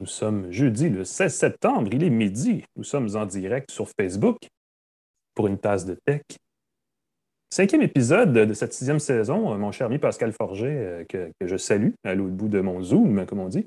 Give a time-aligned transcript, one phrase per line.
[0.00, 2.64] Nous sommes jeudi le 16 septembre, il est midi.
[2.74, 4.38] Nous sommes en direct sur Facebook
[5.34, 6.22] pour une tasse de tech.
[7.50, 11.90] Cinquième épisode de cette sixième saison, mon cher ami Pascal Forget, euh, que, je salue
[12.02, 13.66] à l'autre bout de mon Zoom, comme on dit.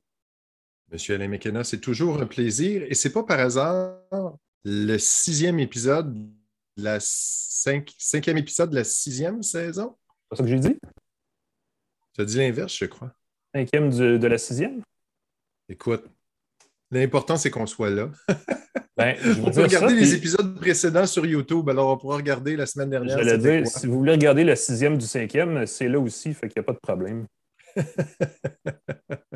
[0.92, 2.84] Monsieur Alain McKenna, c'est toujours un plaisir.
[2.90, 4.00] Et c'est pas par hasard
[4.64, 6.18] le sixième épisode,
[6.78, 9.96] la cinquième épisode de la sixième saison?
[10.32, 10.80] C'est ça que j'ai dit?
[12.14, 13.14] Tu as dit l'inverse, je crois.
[13.54, 14.82] Cinquième de la sixième?
[15.70, 16.06] Écoute,
[16.94, 18.10] L'important, c'est qu'on soit là.
[18.96, 21.68] Ben, on peut regarder les épisodes précédents sur YouTube.
[21.68, 23.18] Alors, on pourra regarder la semaine dernière.
[23.18, 26.62] J'allais dire, si vous voulez regarder le sixième du cinquième, c'est là aussi, fait qu'il
[26.62, 27.26] n'y a pas de problème.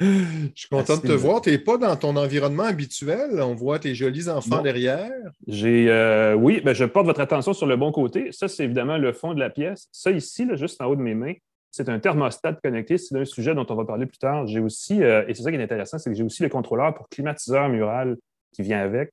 [0.00, 1.40] Je suis content de te voir.
[1.40, 3.40] Tu n'es pas dans ton environnement habituel.
[3.40, 5.12] On voit tes jolis enfants derrière.
[5.46, 8.32] J'ai, euh, oui, ben, je porte votre attention sur le bon côté.
[8.32, 9.88] Ça, c'est évidemment le fond de la pièce.
[9.92, 11.34] Ça ici, là, juste en haut de mes mains,
[11.70, 12.98] c'est un thermostat connecté.
[12.98, 14.46] C'est un sujet dont on va parler plus tard.
[14.46, 16.94] J'ai aussi, euh, et c'est ça qui est intéressant, c'est que j'ai aussi le contrôleur
[16.94, 18.16] pour climatiseur mural
[18.52, 19.12] qui vient avec.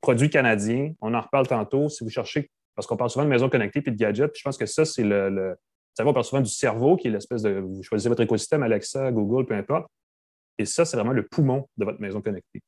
[0.00, 0.92] Produit canadien.
[1.00, 1.88] On en reparle tantôt.
[1.88, 4.56] Si vous cherchez, parce qu'on parle souvent de maisons connectées et de gadgets, je pense
[4.56, 5.56] que ça, c'est le,
[5.94, 7.50] Ça va, on parle souvent du cerveau, qui est l'espèce de.
[7.58, 9.88] Vous choisissez votre écosystème, Alexa, Google, peu importe.
[10.56, 12.62] Et ça, c'est vraiment le poumon de votre maison connectée.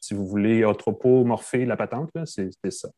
[0.00, 2.88] Si vous voulez anthropomorpher la patente, c'est ça.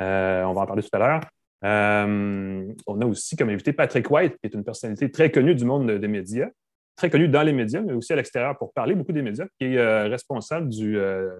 [0.00, 1.20] Euh, on va en parler tout à l'heure.
[1.64, 5.64] Euh, on a aussi comme invité Patrick White, qui est une personnalité très connue du
[5.64, 6.48] monde des médias,
[6.96, 9.66] très connue dans les médias, mais aussi à l'extérieur pour parler beaucoup des médias, qui
[9.66, 11.30] est euh, responsable du euh,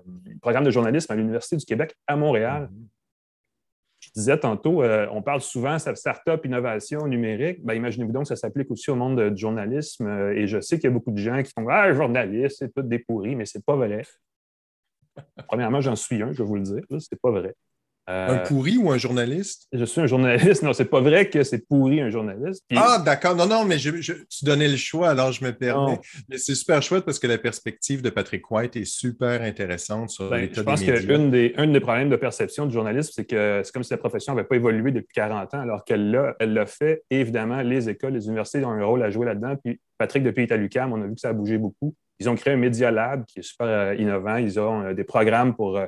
[0.40, 2.68] programme de journalisme à l'Université du Québec à Montréal.
[2.72, 2.86] Mm-hmm.
[4.00, 7.64] Je disais tantôt, on parle souvent de start-up, innovation numérique.
[7.64, 10.08] Ben, Imaginez-vous donc que ça s'applique aussi au monde du journalisme.
[10.34, 12.82] et je sais qu'il y a beaucoup de gens qui font Ah, journaliste, c'est tout
[12.82, 14.02] des pourris, mais c'est pas vrai.
[15.48, 16.84] Premièrement, j'en suis un, je vais vous le dire.
[17.00, 17.56] C'est pas vrai
[18.08, 19.68] un euh, pourri ou un journaliste?
[19.72, 20.62] Je suis un journaliste.
[20.68, 22.64] Non, c'est pas vrai que c'est pourri un journaliste.
[22.74, 23.36] Ah, d'accord.
[23.36, 24.02] Non, non, mais tu
[24.42, 26.00] donnais le choix, alors je me permets.
[26.28, 30.30] Mais c'est super chouette parce que la perspective de Patrick White est super intéressante sur
[30.30, 33.84] ben, Je pense qu'un des, des problèmes de perception du journalisme, c'est que c'est comme
[33.84, 37.02] si la profession n'avait pas évolué depuis 40 ans, alors qu'elle l'a, elle l'a fait.
[37.10, 39.54] Et évidemment, les écoles, les universités ont un rôle à jouer là-dedans.
[39.62, 41.94] Puis Patrick, depuis l'UQAM, on a vu que ça a bougé beaucoup.
[42.20, 44.36] Ils ont créé un Media Lab qui est super euh, innovant.
[44.36, 45.78] Ils ont euh, des programmes pour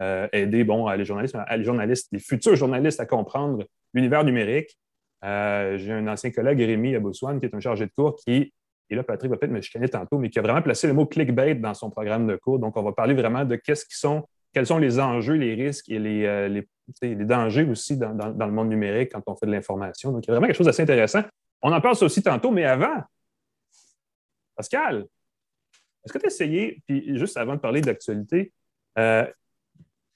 [0.00, 3.64] euh, aider bon, les, journalistes, les journalistes, les futurs journalistes à comprendre
[3.94, 4.78] l'univers numérique.
[5.24, 8.52] Euh, j'ai un ancien collègue, Rémi Abouswan, qui est un chargé de cours, qui,
[8.90, 11.06] et là, Patrick va peut-être me chicaner tantôt, mais qui a vraiment placé le mot
[11.06, 12.58] clickbait dans son programme de cours.
[12.58, 15.88] Donc, on va parler vraiment de qu'est-ce qui sont, quels sont les enjeux, les risques
[15.88, 19.52] et les, euh, les, dangers aussi dans, dans, le monde numérique quand on fait de
[19.52, 20.12] l'information.
[20.12, 21.22] Donc, il y a vraiment quelque chose d'assez intéressant.
[21.60, 23.02] On en parle aussi tantôt, mais avant,
[24.56, 25.06] Pascal,
[26.04, 28.52] est-ce que tu as essayé, puis juste avant de parler d'actualité,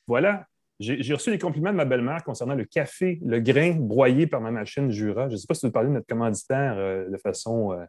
[0.06, 0.46] voilà,
[0.82, 4.50] j'ai reçu des compliments de ma belle-mère concernant le café, le grain broyé par ma
[4.50, 5.28] machine Jura.
[5.28, 7.84] Je ne sais pas si vous parlez de notre commanditaire euh, de façon euh,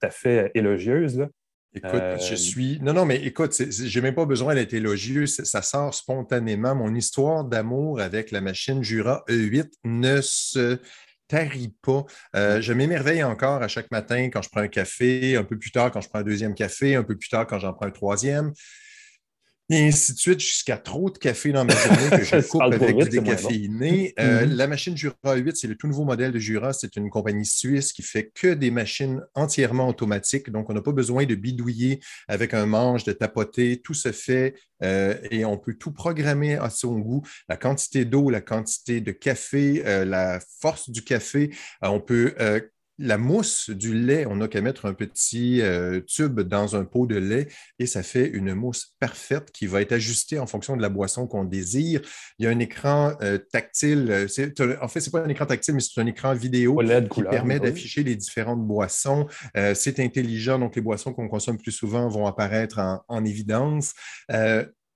[0.00, 1.26] tout à fait élogieuse.
[1.74, 2.80] Écoute, je euh, suis.
[2.80, 5.26] Non, non, mais écoute, j'ai même pas besoin d'être élogieux.
[5.26, 6.74] Ça sort spontanément.
[6.74, 10.78] Mon histoire d'amour avec la machine Jura E8 ne se
[11.28, 12.06] tarit pas.
[12.34, 15.90] je m'émerveille encore à chaque matin quand je prends un café, un peu plus tard
[15.92, 18.54] quand je prends un deuxième café, un peu plus tard quand j'en prends un troisième
[19.70, 22.96] et ainsi de suite, jusqu'à trop de café dans ma journée que je coupe avec
[22.96, 24.14] du décaféiné.
[24.18, 24.54] Euh, mm-hmm.
[24.54, 26.72] La machine Jura 8, c'est le tout nouveau modèle de Jura.
[26.72, 30.50] C'est une compagnie suisse qui fait que des machines entièrement automatiques.
[30.50, 33.82] Donc, on n'a pas besoin de bidouiller avec un manche, de tapoter.
[33.82, 37.22] Tout se fait euh, et on peut tout programmer à son goût.
[37.48, 41.50] La quantité d'eau, la quantité de café, euh, la force du café.
[41.82, 42.34] on peut
[42.98, 47.06] la mousse du lait, on n'a qu'à mettre un petit euh, tube dans un pot
[47.06, 47.48] de lait
[47.78, 51.26] et ça fait une mousse parfaite qui va être ajustée en fonction de la boisson
[51.26, 52.00] qu'on désire.
[52.38, 54.10] Il y a un écran euh, tactile.
[54.10, 56.80] Euh, en fait, ce n'est pas un écran tactile, mais c'est un écran vidéo
[57.12, 59.26] qui permet d'afficher les différentes boissons.
[59.74, 63.94] c'est intelligent, donc les boissons qu'on consomme plus souvent vont apparaître en, en évidence.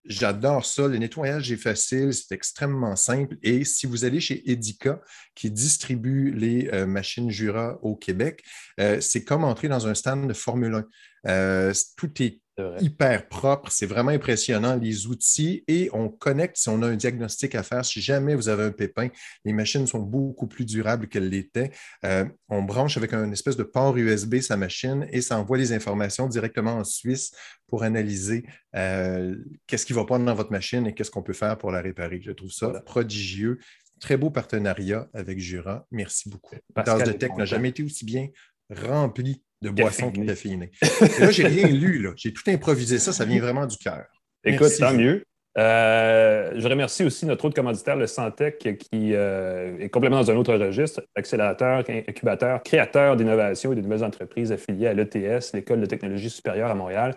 [0.04, 0.88] J'adore ça.
[0.88, 3.36] Le nettoyage est facile, c'est extrêmement simple.
[3.42, 5.00] Et si vous allez chez Edica,
[5.34, 8.42] qui distribue les euh, machines Jura au Québec,
[8.80, 10.86] euh, c'est comme entrer dans un stand de Formule 1.
[11.28, 12.41] Euh, tout est
[12.80, 13.70] hyper propre.
[13.70, 15.64] C'est vraiment impressionnant, les outils.
[15.68, 17.84] Et on connecte si on a un diagnostic à faire.
[17.84, 19.08] Si jamais vous avez un pépin,
[19.44, 21.70] les machines sont beaucoup plus durables qu'elles l'étaient.
[22.04, 25.72] Euh, on branche avec un espèce de port USB sa machine et ça envoie les
[25.72, 27.32] informations directement en Suisse
[27.66, 28.44] pour analyser
[28.76, 31.80] euh, qu'est-ce qui va pas dans votre machine et qu'est-ce qu'on peut faire pour la
[31.80, 32.20] réparer.
[32.20, 33.58] Je trouve ça prodigieux.
[34.00, 35.86] Très beau partenariat avec Jura.
[35.90, 36.56] Merci beaucoup.
[36.74, 38.28] Tasse de Tech n'a jamais été aussi bien
[38.68, 40.70] rempli de boissons caféinées.
[40.82, 42.10] Et là, j'ai rien lu, là.
[42.16, 44.04] J'ai tout improvisé ça, ça vient vraiment du cœur.
[44.44, 45.24] Écoute, tant mieux.
[45.56, 51.02] je remercie aussi notre autre commanditaire, le Santec, qui est complètement dans un autre registre,
[51.14, 56.70] accélérateur, incubateur, créateur d'innovation et de nouvelles entreprises affiliées à l'ETS, l'École de technologie supérieure
[56.70, 57.14] à Montréal,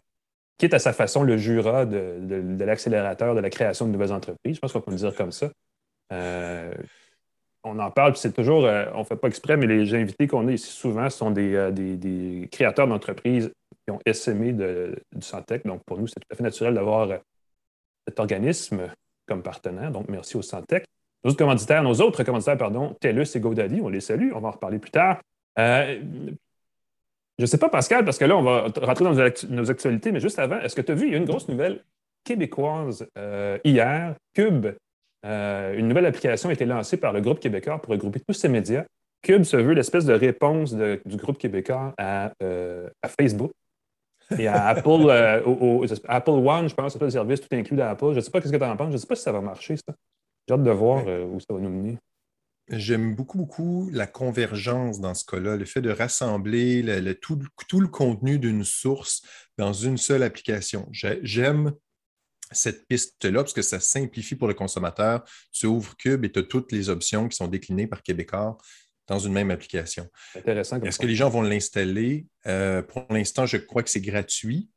[0.57, 4.55] qui est à sa façon le jura de, l'accélérateur de la création de nouvelles entreprises.
[4.55, 5.49] Je pense qu'on peut le dire comme ça.
[6.13, 6.73] Euh,
[7.65, 10.47] on en parle, c'est toujours, euh, on ne fait pas exprès, mais les invités qu'on
[10.47, 13.51] a ici souvent sont des, euh, créateurs d'entreprises
[13.85, 15.65] qui ont SME du Santec.
[15.65, 17.19] Donc, pour nous, c'est tout à fait naturel d'avoir
[18.07, 18.89] cet organisme
[19.27, 19.91] comme partenaire.
[19.91, 20.85] Donc, merci au Santec.
[21.23, 24.49] Nos autres commanditaires, nos autres commanditaires, pardon, TELUS et GoDaddy, on les salue, on va
[24.49, 25.19] en reparler plus tard.
[25.57, 29.13] Je ne sais pas, Pascal, parce que là, on va rentrer dans
[29.49, 31.47] nos actualités, mais juste avant, est-ce que tu as vu, il y a une grosse
[31.49, 31.83] nouvelle
[32.25, 34.67] québécoise euh, hier, Cube.
[35.25, 38.47] Euh, une nouvelle application a été lancée par le groupe québécois pour regrouper tous ces
[38.49, 38.85] médias.
[39.21, 42.87] Cube se veut l'espèce de réponse du groupe québécois à, euh,
[43.19, 43.51] Facebook
[44.37, 45.09] et à Apple,
[46.07, 48.11] Apple One, je pense, c'est le service tout inclus d'Apple.
[48.11, 48.89] Je ne sais pas ce que tu en penses.
[48.89, 49.95] Je ne sais pas si ça va marcher, ça.
[50.47, 51.97] J'ai hâte de voir où ça va nous mener.
[52.69, 56.83] J'aime beaucoup, beaucoup la convergence dans ce cas-là, le fait de rassembler
[57.21, 57.39] tout,
[57.79, 59.21] le contenu d'une source
[59.57, 60.87] dans une seule application.
[60.91, 61.73] J'aime
[62.51, 65.23] cette piste-là parce que ça simplifie pour le consommateur.
[65.51, 68.57] Tu ouvres Cube et tu as toutes les options qui sont déclinées par Québécois
[69.07, 70.07] dans une même application.
[70.35, 70.81] Intéressant.
[70.81, 72.25] Est-ce que les gens vont l'installer?
[72.47, 74.69] Euh, pour l'instant, je crois que c'est gratuit.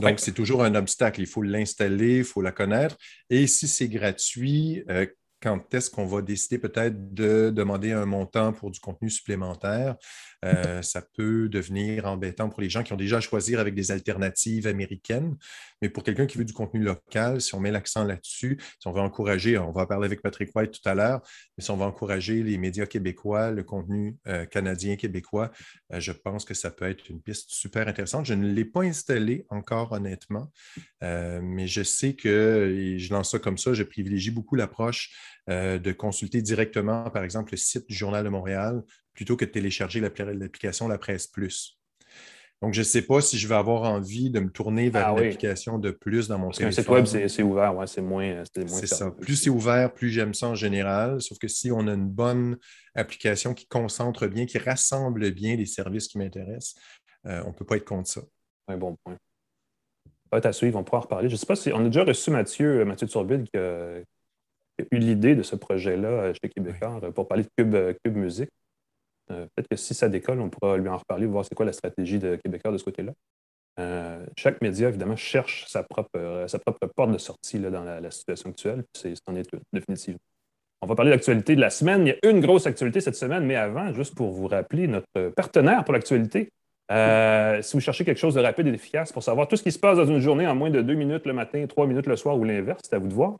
[0.00, 1.20] Donc, c'est toujours un obstacle.
[1.20, 2.96] Il faut l'installer, il faut la connaître.
[3.30, 5.06] Et si c'est gratuit, euh,
[5.44, 9.96] quand est-ce qu'on va décider peut-être de demander un montant pour du contenu supplémentaire?
[10.42, 13.90] Euh, ça peut devenir embêtant pour les gens qui ont déjà à choisir avec des
[13.90, 15.36] alternatives américaines.
[15.82, 18.92] Mais pour quelqu'un qui veut du contenu local, si on met l'accent là-dessus, si on
[18.92, 21.20] veut encourager, on va parler avec Patrick White tout à l'heure,
[21.58, 25.50] mais si on va encourager les médias québécois, le contenu euh, canadien québécois,
[25.92, 28.24] euh, je pense que ça peut être une piste super intéressante.
[28.24, 30.50] Je ne l'ai pas installée encore, honnêtement,
[31.02, 35.10] mais je sais que, et je lance ça comme ça, je privilégie beaucoup l'approche
[35.50, 38.82] euh, de consulter directement, par exemple, le site du Journal de Montréal
[39.12, 41.78] plutôt que de télécharger l'application La Presse Plus.
[42.62, 45.12] Donc, je ne sais pas si je vais avoir envie de me tourner vers ah
[45.12, 47.04] une application de plus dans mon Parce téléphone.
[47.04, 48.42] Site web, c'est ouvert, ouais, c'est moins.
[48.66, 49.10] C'est ça.
[49.10, 51.20] Plus c'est ouvert, plus j'aime ça en général.
[51.20, 52.56] Sauf que si on a une bonne
[52.94, 56.74] application qui concentre bien, qui rassemble bien les services qui m'intéressent,
[57.26, 58.22] euh, on ne peut pas être contre ça.
[58.68, 59.16] Un bon point.
[60.32, 61.28] À suivre, on pourra en reparler.
[61.28, 64.00] Je ne sais pas si on a déjà reçu Mathieu, euh, Mathieu Turbide, qui a,
[64.90, 68.16] eu l'idée de ce projet-là euh, chez Québécois euh, pour parler de Cube, euh, Cube
[68.16, 68.50] Musique.
[69.26, 72.18] Peut-être que si ça décolle, on pourra lui en reparler, voir c'est quoi la stratégie
[72.18, 73.14] de Québécois de ce côté-là.
[74.36, 78.50] chaque média, évidemment, cherche sa propre, sa propre porte de sortie là, dans la, situation
[78.50, 78.84] actuelle.
[78.92, 80.20] C'est en est une, définitivement.
[80.82, 82.06] On va parler de l'actualité de la semaine.
[82.06, 85.30] Il y a une grosse actualité cette semaine, mais avant, juste pour vous rappeler, notre
[85.30, 86.50] partenaire pour l'actualité,
[86.90, 89.78] si vous cherchez quelque chose de rapide et d'efficace pour savoir tout ce qui se
[89.78, 92.38] passe dans une journée en moins de deux minutes le matin, trois minutes le soir
[92.38, 93.36] ou l'inverse, c'est à vous de voir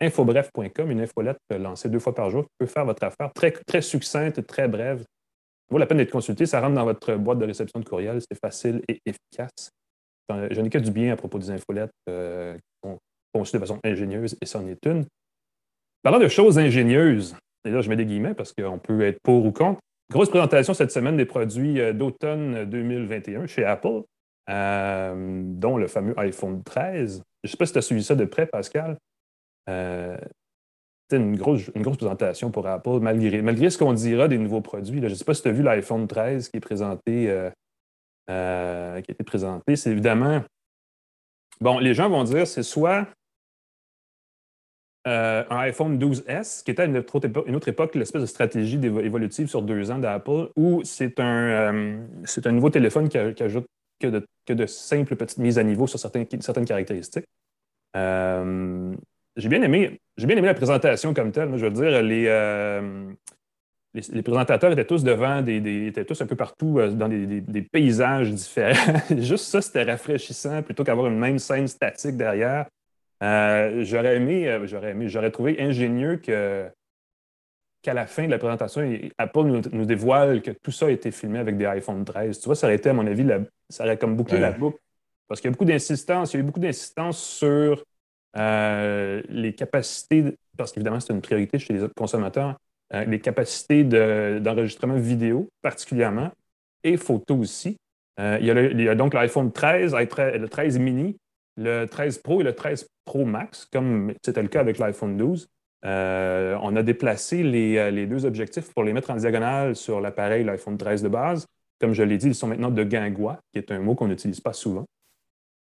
[0.00, 3.82] infobref.com, une infolette lancée deux fois par jour qui peut faire votre affaire très, très
[3.82, 5.00] succincte, très brève.
[5.00, 6.46] Ça vaut la peine d'être consulté.
[6.46, 8.20] Ça rentre dans votre boîte de réception de courriel.
[8.20, 9.70] C'est facile et efficace.
[10.50, 12.56] Je n'ai que du bien à propos des infolettes euh,
[13.32, 15.06] conçues de façon ingénieuse et c'en est une.
[16.02, 17.34] Parlant de choses ingénieuses,
[17.64, 19.80] et là je mets des guillemets parce qu'on peut être pour ou contre.
[20.10, 24.02] Grosse présentation cette semaine des produits euh, d'automne 2021 chez Apple,
[24.48, 27.22] euh, dont le fameux iPhone 13.
[27.44, 28.96] Je ne sais pas si tu as suivi ça de près, Pascal.
[29.68, 30.16] Euh,
[31.10, 35.00] une grosse, une grosse présentation pour Apple, malgré, malgré ce qu'on dira des nouveaux produits.
[35.00, 37.50] Je ne sais pas si tu as vu l'iPhone 13 qui est présenté, euh,
[38.28, 39.76] euh, qui a été présenté.
[39.76, 40.42] C'est évidemment.
[41.62, 43.06] Bon, les gens vont dire c'est soit
[45.06, 49.90] un iPhone 12S, qui était à une autre époque, l'espèce de stratégie évolutive sur deux
[49.90, 52.04] ans d'Apple, ou c'est un,
[52.44, 53.64] un nouveau téléphone qui, ajoute
[53.98, 57.24] que de, que de, simples petites mises à niveau sur certaines, certaines caractéristiques
[59.38, 61.56] j'ai bien aimé, j'ai bien aimé la présentation comme telle.
[61.56, 63.08] Je veux dire, les, euh,
[63.94, 68.30] les, présentateurs étaient tous devant des, étaient tous un peu partout euh, dans des, paysages
[68.32, 68.98] différents.
[69.16, 72.66] Juste ça, c'était rafraîchissant plutôt qu'avoir une même scène statique derrière.
[73.22, 76.68] Euh, j'aurais aimé, j'aurais aimé, j'aurais trouvé ingénieux que
[77.80, 78.82] qu'à la fin de la présentation,
[79.18, 82.40] Apple nous, dévoile que tout ça a été filmé avec des iPhone 13.
[82.40, 83.24] Tu vois, ça aurait été, à mon avis,
[83.68, 84.78] ça aurait comme bouclé la boucle.
[85.28, 87.84] Parce qu'il y a beaucoup d'insistance, il y a eu beaucoup d'insistance sur
[88.38, 90.24] euh, les capacités,
[90.56, 92.56] parce qu'évidemment, c'est une priorité chez les autres consommateurs,
[92.94, 96.30] euh, les capacités d'enregistrement vidéo particulièrement
[96.84, 97.76] et photo aussi.
[98.20, 101.16] Euh, il, y a donc l'iPhone 13, le 13 mini,
[101.56, 105.48] le 13 Pro et le 13 Pro Max, comme c'était le cas avec l'iPhone 12.
[105.82, 105.88] on
[106.76, 111.02] a déplacé les, les, deux objectifs pour les mettre en diagonale sur l'appareil, l'iPhone 13
[111.02, 111.46] de base.
[111.80, 114.40] Comme je l'ai dit, ils sont maintenant de guingois, qui est un mot qu'on n'utilise
[114.40, 114.84] pas souvent.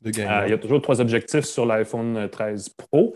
[0.06, 3.16] Il y a toujours trois objectifs sur l'iPhone 13 Pro.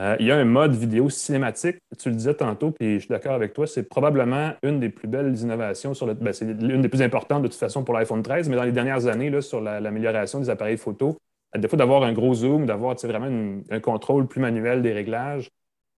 [0.00, 3.08] Euh, il y a un mode vidéo cinématique, tu le disais tantôt, puis je suis
[3.08, 6.80] d'accord avec toi, c'est probablement une des plus belles innovations, sur le, ben, c'est l'une
[6.80, 9.42] des plus importantes de toute façon pour l'iPhone 13, mais dans les dernières années, là,
[9.42, 11.18] sur l'amélioration des appareils photo,
[11.52, 15.50] à défaut d'avoir un gros zoom, d'avoir vraiment un contrôle plus manuel des réglages,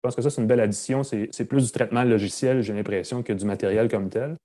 [0.00, 1.02] je pense que ça, c'est une belle addition.
[1.02, 4.38] C'est plus du traitement logiciel, j'ai l'impression, que du matériel comme tel.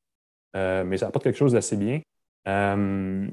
[0.58, 2.02] Euh, mais ça apporte quelque chose d'assez bien.
[2.50, 3.26] Euh,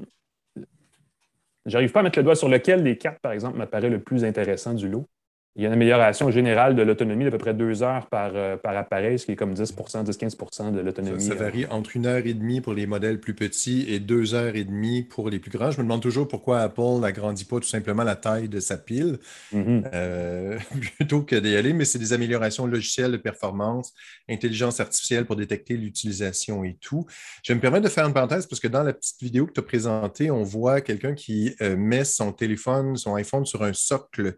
[1.65, 4.23] J'arrive pas à mettre le doigt sur lequel des quatre, par exemple, m'apparaît le plus
[4.25, 5.07] intéressant du lot.
[5.55, 8.57] Il y a une amélioration générale de l'autonomie d'à peu près deux heures par, euh,
[8.57, 11.21] par appareil, ce qui est comme 10 10-15 de l'autonomie.
[11.21, 14.55] Ça, varie entre une heure et demie pour les modèles plus petits et deux heures
[14.55, 15.69] et demie pour les plus grands.
[15.69, 19.19] Je me demande toujours pourquoi Apple n'agrandit pas tout simplement la taille de sa pile
[19.53, 19.91] mm-hmm.
[19.93, 20.57] euh,
[20.97, 23.93] plutôt que d'y aller, mais c'est des améliorations logicielles de performance,
[24.27, 27.05] intelligence artificielle pour détecter l'utilisation et tout.
[27.43, 29.53] Je vais me permettre de faire une parenthèse parce que dans la petite vidéo que
[29.53, 33.73] tu as présentée, on voit quelqu'un qui euh, met son téléphone, son iPhone sur un
[33.73, 34.35] socle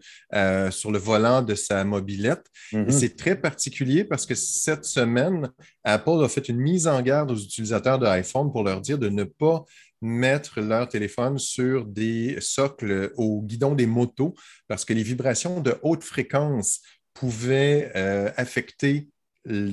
[0.72, 2.46] sur le volant de sa mobilette.
[2.74, 2.90] Mhm.
[2.90, 5.50] C'est très particulier parce que cette semaine,
[5.84, 9.10] Apple a fait une mise en garde aux utilisateurs de iPhone pour leur dire de
[9.10, 9.64] ne pas
[10.02, 14.36] mettre leur téléphone sur des socles au guidon des motos
[14.68, 16.82] parce que les vibrations de haute fréquence
[17.14, 19.10] pouvaient euh, affecter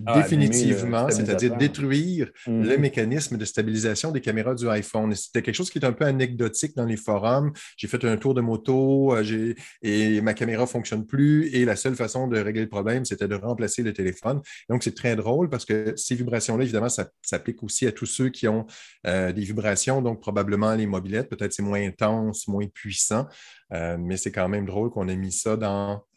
[0.07, 2.81] ah, définitivement, c'est-à-dire détruire le mhm.
[2.81, 5.15] mécanisme de stabilisation des caméras du iPhone.
[5.15, 7.53] C'était quelque chose qui est un peu anecdotique dans les forums.
[7.77, 11.77] J'ai fait un tour de moto euh, et ma caméra ne fonctionne plus et la
[11.77, 14.41] seule façon de régler le problème, c'était de remplacer le téléphone.
[14.69, 18.29] Donc, c'est très drôle parce que ces vibrations-là, évidemment, ça s'applique aussi à tous ceux
[18.29, 18.67] qui ont
[19.07, 21.29] euh, des vibrations, donc probablement les mobilettes.
[21.29, 23.27] Peut-être c'est moins intense, moins puissant,
[23.73, 25.57] euh, mais c'est quand même drôle qu'on ait mis ça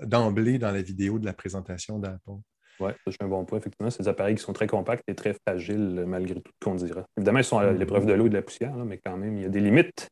[0.01, 2.41] d'emblée dans la vidéo de la présentation d'Apple.
[2.79, 3.59] Oui, c'est un bon point.
[3.59, 6.75] Effectivement, c'est des appareils qui sont très compacts et très fragiles, malgré tout ce qu'on
[6.75, 7.05] dira.
[7.17, 9.43] Évidemment, ils sont à l'épreuve de l'eau et de la poussière, mais quand même, il
[9.43, 10.09] y a des limites.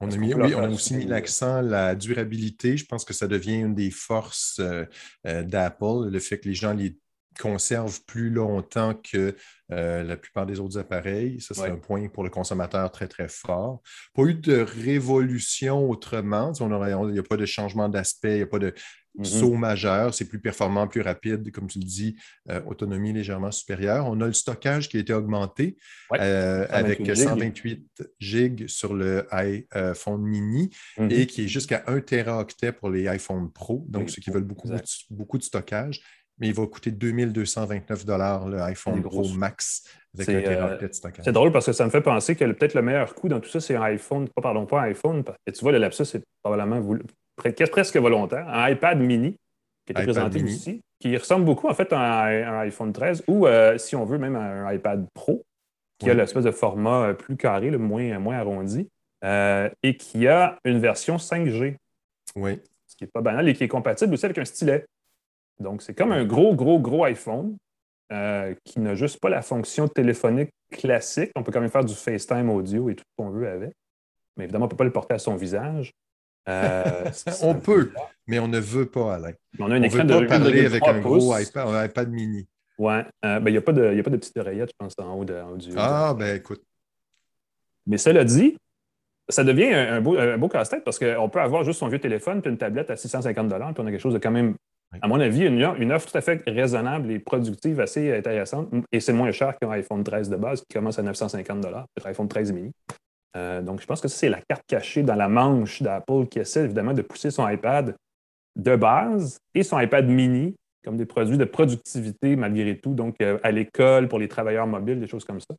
[0.00, 2.76] On a, mis, oui, on a aussi mis l'accent la durabilité.
[2.76, 4.84] Je pense que ça devient une des forces euh,
[5.28, 6.98] euh, d'Apple, le fait que les gens les
[7.38, 9.36] conservent plus longtemps que
[9.70, 11.40] euh, la plupart des autres appareils.
[11.40, 13.80] Ça, c'est un point pour le consommateur très, très fort.
[14.14, 16.52] Pas eu de révolution autrement.
[16.52, 18.74] il n'y a pas de changement d'aspect, il n'y a pas de
[19.18, 19.24] Mm-hmm.
[19.24, 22.16] saut majeur, c'est plus performant, plus rapide, comme tu le dis,
[22.50, 24.06] euh, autonomie légèrement supérieure.
[24.06, 25.76] On a le stockage qui a été augmenté
[26.14, 27.86] euh, avec 128
[28.20, 31.26] gigs sur le iPhone mini et mm-hmm.
[31.26, 34.70] qui est jusqu'à 1 Teraoctet pour les iPhone Pro, donc ceux qui veulent beaucoup,
[35.10, 36.00] beaucoup de stockage.
[36.38, 38.06] Mais il va coûter 2229
[38.46, 41.24] le iPhone Pro Max avec un Teraoctet de stockage.
[41.26, 43.50] C'est drôle parce que ça me fait penser que peut-être le meilleur coût dans tout
[43.50, 46.06] ça, c'est un iPhone, pas pardon, pas un iPhone, parce que tu vois, le lapsus,
[46.06, 46.80] c'est probablement
[47.36, 49.36] presque volontaire, un iPad mini
[49.86, 53.78] qui est présenté ici, qui ressemble beaucoup en fait à un, iPhone 13 ou, euh,
[53.78, 55.42] si on veut, même à un iPad Pro,
[55.98, 58.88] qui a l'espèce de format euh, plus carré, le moins, moins arrondi,
[59.24, 61.76] euh, et qui a une version 5G.
[62.36, 62.60] Oui.
[62.86, 64.84] Ce qui n'est pas banal et qui est compatible aussi avec un stylet.
[65.60, 67.56] Donc, c'est comme un gros, gros, gros iPhone
[68.64, 71.30] qui n'a juste pas la fonction téléphonique classique.
[71.34, 73.72] On peut quand même faire du FaceTime audio et tout ce qu'on veut avec.
[74.36, 75.92] Mais évidemment, on ne peut pas le porter à son visage.
[76.48, 77.04] Euh,
[77.42, 77.92] on peut,
[78.26, 79.32] mais on ne veut pas, Alain.
[79.58, 82.46] On a un écran veut pas parler avec un gros iPad, un iPad mini.
[82.78, 82.94] Oui.
[83.24, 85.14] Euh, ben, il n'y a, pas de, a pas de petite oreillette, je pense, en
[85.14, 85.70] haut, de, du.
[85.76, 86.62] Ah, ben écoute.
[87.86, 88.56] Mais cela dit,
[89.28, 92.50] ça devient un, beau, beau casse-tête parce qu'on peut avoir juste son vieux téléphone puis
[92.50, 94.56] une tablette à 650 puis on a quelque chose de quand même,
[95.00, 98.68] à mon avis, une, une offre tout à fait raisonnable et productive, assez intéressante.
[98.90, 102.28] Et c'est moins cher qu'un iPhone 13 de base qui commence à 950 peut iPhone
[102.28, 102.72] 13 mini.
[103.36, 106.38] Euh, donc, je pense que ça, c'est la carte cachée dans la manche d'Apple qui
[106.38, 107.96] essaie évidemment de pousser son iPad
[108.56, 113.38] de base et son iPad mini comme des produits de productivité malgré tout, donc euh,
[113.44, 115.54] à l'école, pour les travailleurs mobiles, des choses comme ça.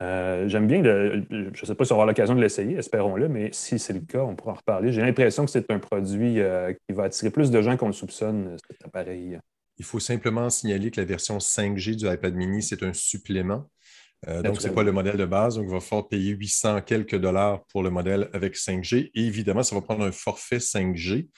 [0.00, 3.50] Euh, j'aime bien, je ne sais pas si on aura l'occasion de l'essayer, espérons-le, mais
[3.52, 4.92] si c'est le cas, on pourra en reparler.
[4.92, 8.56] J'ai l'impression que c'est un produit qui va attirer plus de gens qu'on le soupçonne,
[8.70, 9.40] cet appareil.
[9.78, 13.68] Il faut simplement signaler que la version 5G du iPad mini, c'est un supplément.
[14.26, 15.56] Euh, donc, ce n'est pas le modèle de base.
[15.56, 19.10] Donc, il va falloir payer 800 quelques dollars pour le modèle avec 5G.
[19.14, 21.28] Et évidemment, ça va prendre un forfait 5G.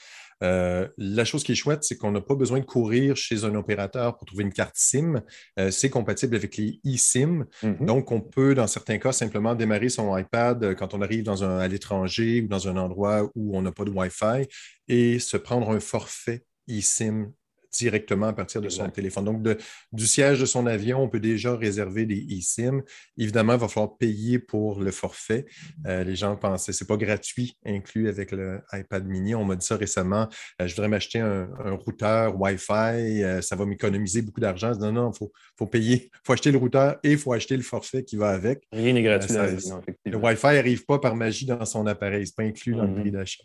[0.43, 3.53] Euh, la chose qui est chouette, c'est qu'on n'a pas besoin de courir chez un
[3.53, 5.21] opérateur pour trouver une carte SIM.
[5.59, 7.45] Euh, c'est compatible avec les eSIM.
[7.61, 7.85] Mm-hmm.
[7.85, 11.59] Donc, on peut, dans certains cas, simplement démarrer son iPad quand on arrive dans un,
[11.59, 14.47] à l'étranger ou dans un endroit où on n'a pas de Wi-Fi
[14.87, 17.31] et se prendre un forfait eSIM
[17.71, 19.25] directement à partir de son téléphone.
[19.25, 19.57] Donc,
[19.91, 22.81] du siège de son avion, on peut déjà réserver des eSIM.
[23.17, 25.45] Évidemment, il va falloir payer pour le forfait.
[25.87, 29.35] Euh, les gens pensaient, c'est pas gratuit inclus avec le iPad mini.
[29.35, 30.27] On m'a dit ça récemment.
[30.61, 31.47] Euh, je voudrais m'acheter un,
[31.85, 34.71] routeur Wi-Fi, euh, ça va m'économiser beaucoup d'argent.
[34.75, 36.09] Non, non, il faut, faut, payer.
[36.13, 38.63] Il faut acheter le routeur et il faut acheter le forfait qui va avec.
[38.71, 39.33] Rien n'est gratuit.
[39.33, 42.27] le Wi-Fi n'arrive pas par magie dans son appareil.
[42.27, 43.13] Ce n'est pas inclus dans le prix mm-hmm.
[43.13, 43.43] d'achat.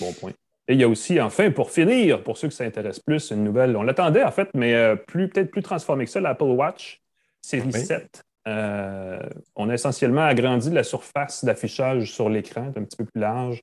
[0.00, 0.32] Bon point.
[0.68, 3.76] Et il y a aussi, enfin, pour finir, pour ceux qui s'intéressent plus, une nouvelle,
[3.76, 7.00] on l'attendait en fait, mais euh, plus peut-être plus transformée que ça, l'Apple Watch
[7.40, 8.24] série 7.
[8.48, 9.20] Euh,
[9.54, 13.62] on a essentiellement agrandi la surface d'affichage sur l'écran, un petit peu plus large,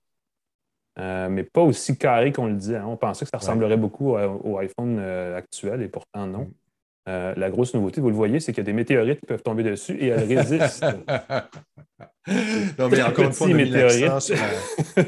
[1.00, 2.78] euh, mais pas aussi carré qu'on le disait.
[2.78, 2.86] Hein.
[2.88, 6.52] On pensait que ça ressemblerait beaucoup au iPhone actuel et pourtant non.
[7.06, 9.64] La grosse nouveauté, vous le voyez, c'est qu'il y a des météorites qui peuvent tomber
[9.64, 10.86] dessus et elles résistent.
[12.80, 14.20] non, mais encore une fois, on a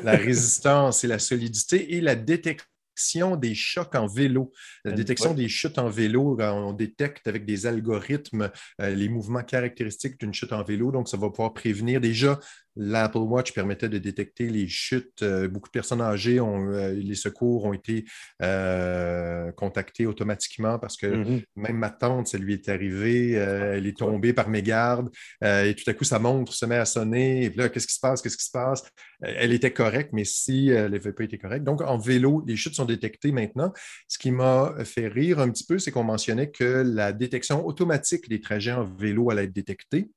[0.03, 4.51] la, résistance et la solidité et la détection des chocs en vélo.
[4.83, 10.19] La détection des chutes en vélo, on détecte avec des algorithmes euh, les mouvements caractéristiques
[10.19, 10.91] d'une chute en vélo.
[10.91, 12.39] Donc, ça va pouvoir prévenir déjà
[12.77, 15.21] L'Apple Watch permettait de détecter les chutes.
[15.21, 18.05] Euh, beaucoup de personnes âgées, ont, euh, les secours ont été
[18.41, 21.43] euh, contactés automatiquement parce que mm-hmm.
[21.55, 25.09] même ma tante, ça lui est arrivé, elle est tombée par mégarde
[25.41, 27.45] et tout à coup, sa montre se met à sonner.
[27.45, 28.21] Et là, qu'est-ce qui se passe?
[28.21, 28.83] Qu'est-ce qui se passe?
[29.21, 31.63] Elle était correcte, mais si elle n'avait pas été correcte.
[31.63, 33.71] Donc, en vélo, les chutes sont détectées maintenant.
[34.07, 38.29] Ce qui m'a fait rire un petit peu, c'est qu'on mentionnait que la détection automatique
[38.29, 40.09] des trajets en vélo allait être détectée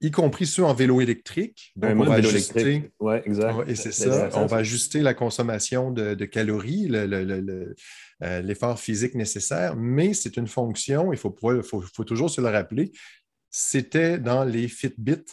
[0.00, 1.72] y compris ceux en vélo électrique.
[1.76, 2.90] Donc, on va ajuster.
[3.00, 3.68] Ouais, exact.
[3.68, 4.30] Et c'est ça.
[4.34, 11.12] On va ajuster la consommation de, calories, euh, l'effort physique nécessaire, mais c'est une fonction,
[11.12, 12.92] il faut, faut, toujours se le rappeler,
[13.50, 15.24] c'était dans les Fitbit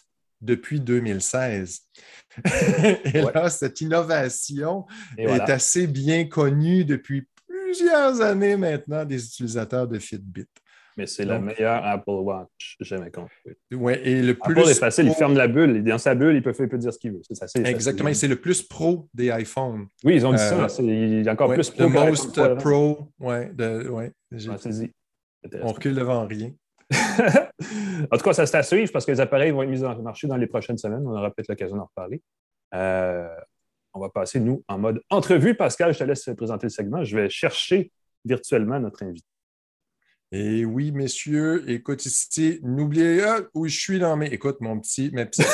[0.42, 1.82] depuis 2016.
[3.06, 4.86] et là, cette innovation
[5.18, 10.48] est assez bien connue depuis plusieurs années maintenant des utilisateurs de Fitbit
[10.98, 13.58] mais c'est la meilleure Apple Watch jamais construite.
[13.72, 14.60] Oui, et le plus.
[14.60, 15.84] Apple est facile, il ferme la bulle.
[15.84, 17.22] Dans sa bulle, il peut, faire, peut dire ce qu'il veut.
[17.66, 19.88] Exactement, c'est le plus pro des iPhones.
[20.04, 20.68] Oui, ils ont dit ça.
[20.80, 21.84] Euh, il a encore plus pro.
[21.84, 23.36] Le most pro, oui.
[23.60, 24.12] Ouais,
[25.62, 26.52] On recule devant rien.
[26.92, 30.02] en tout cas, ça c'est à suivre parce que les appareils vont être mis en
[30.02, 31.06] marché dans les prochaines semaines.
[31.06, 32.22] On aura peut-être l'occasion d'en reparler.
[32.74, 33.28] Euh,
[33.94, 35.54] on va passer, nous, en mode entrevue.
[35.56, 37.04] Pascal, je te laisse présenter le segment.
[37.04, 37.92] Je vais chercher
[38.26, 39.28] virtuellement notre invité.
[40.34, 44.28] Et oui, messieurs, écoute ici, n'oubliez pas où je suis dans mes.
[44.28, 45.48] Écoute, mon petit, ma petite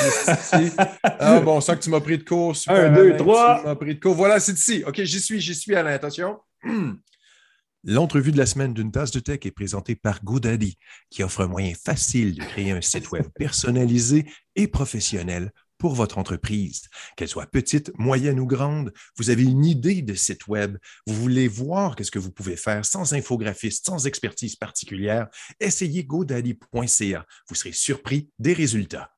[0.59, 2.55] liste Ah, bon, on sent que tu m'as pris de cours.
[2.67, 3.59] Un, deux, trois.
[3.59, 4.15] Tu m'as pris de cours.
[4.15, 4.83] Voilà, c'est ici.
[4.87, 5.91] OK, j'y suis, j'y suis, Alain.
[5.91, 6.39] Attention.
[7.83, 10.77] L'entrevue de la semaine d'une tasse de tech est présentée par GoDaddy,
[11.11, 16.17] qui offre un moyen facile de créer un site web personnalisé et professionnel pour votre
[16.17, 16.83] entreprise.
[17.15, 21.47] Qu'elle soit petite, moyenne ou grande, vous avez une idée de site web, vous voulez
[21.47, 25.27] voir qu'est-ce que vous pouvez faire sans infographiste, sans expertise particulière,
[25.59, 27.25] essayez godaddy.ca.
[27.49, 29.13] Vous serez surpris des résultats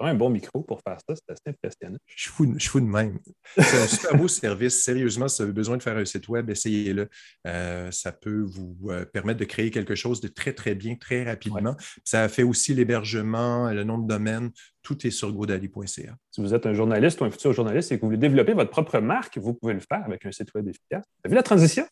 [0.00, 1.98] un bon micro pour faire ça, c'est assez impressionnant.
[2.06, 3.18] Je fous, je fous de même.
[3.56, 4.82] C'est un super beau service.
[4.82, 7.08] Sérieusement, si vous avez besoin de faire un site web, essayez-le.
[7.46, 11.24] Euh, ça peut vous euh, permettre de créer quelque chose de très, très bien, très
[11.24, 11.76] rapidement.
[12.04, 14.50] Ça fait aussi l'hébergement, le nom de domaine.
[14.82, 16.16] Tout est sur godaddy.ca.
[16.30, 18.70] Si vous êtes un journaliste ou un futur journaliste et que vous voulez développer votre
[18.70, 21.04] propre marque, vous pouvez le faire avec un site web efficace.
[21.04, 21.86] Vous avez vu la transition?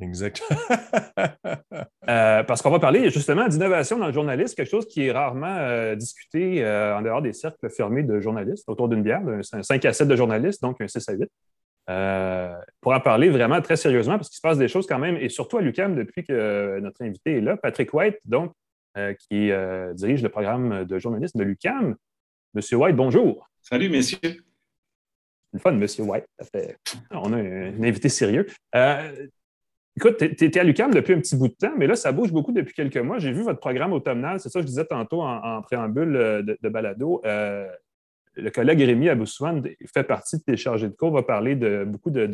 [0.00, 0.42] Exact.
[2.08, 5.58] Euh, parce qu'on va parler justement d'innovation dans le journalisme, quelque chose qui est rarement
[5.58, 9.20] euh, discuté euh, en dehors des cercles fermés de journalistes, autour d'une bière,
[9.52, 11.28] un 5 à 7 de journalistes, donc un 6 à 8.
[12.80, 15.28] pour en parler vraiment très sérieusement, parce qu'il se passe des choses quand même, et
[15.28, 18.52] surtout à l'UCAM depuis que notre invité est là, Patrick White, donc,
[19.28, 19.50] qui
[19.92, 21.94] dirige le programme de journalisme de l'UCAM.
[22.54, 23.46] Monsieur White, bonjour.
[23.60, 24.42] Salut, messieurs.
[25.52, 26.24] Une fun, Monsieur White.
[27.10, 28.46] On a un, invité sérieux.
[29.98, 32.30] Écoute, tu étais à l'UCAM depuis un petit bout de temps, mais là, ça bouge
[32.30, 33.18] beaucoup depuis quelques mois.
[33.18, 36.68] J'ai vu votre programme automnal, c'est ça que je disais tantôt en, préambule euh, de,
[36.68, 37.20] balado.
[37.24, 37.68] Euh,
[38.36, 42.12] le collègue Rémi Aboussouane fait partie de tes chargés de cours, va parler de beaucoup
[42.12, 42.26] de,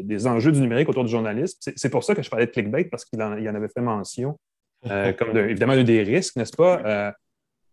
[0.00, 1.58] des enjeux du numérique autour du journalisme.
[1.76, 4.38] C'est pour ça que je parlais de clickbait, parce qu'il en, avait fait mention,
[4.90, 7.12] euh, comme évidemment un des risques, n'est-ce pas,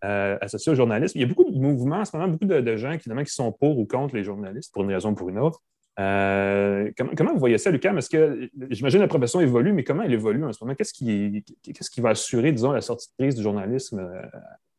[0.02, 1.18] associés au journalisme.
[1.18, 3.54] Il y a beaucoup de mouvements en ce moment, beaucoup de, gens qui, qui sont
[3.54, 5.62] pour ou contre les journalistes, pour une raison ou pour une autre.
[6.00, 7.94] Euh, comment, vous voyez ça, Lucas?
[7.94, 10.76] Est-ce que, j'imagine, la profession évolue, mais comment elle évolue en ce moment?
[10.76, 14.22] Qu'est-ce qui, qu'est-ce qui va assurer, disons, la sortie de crise du journalisme euh,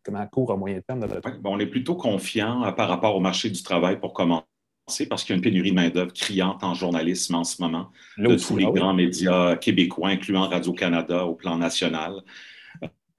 [0.03, 1.07] comme à court, à moyen terme?
[1.45, 4.45] on est plutôt confiant euh, par rapport au marché du travail pour commencer
[5.09, 8.35] parce qu'il y a une pénurie de main-d'œuvre criante en journalisme en ce moment, de
[8.35, 12.23] tous les ah grands médias québécois, incluant Radio-Canada au plan national.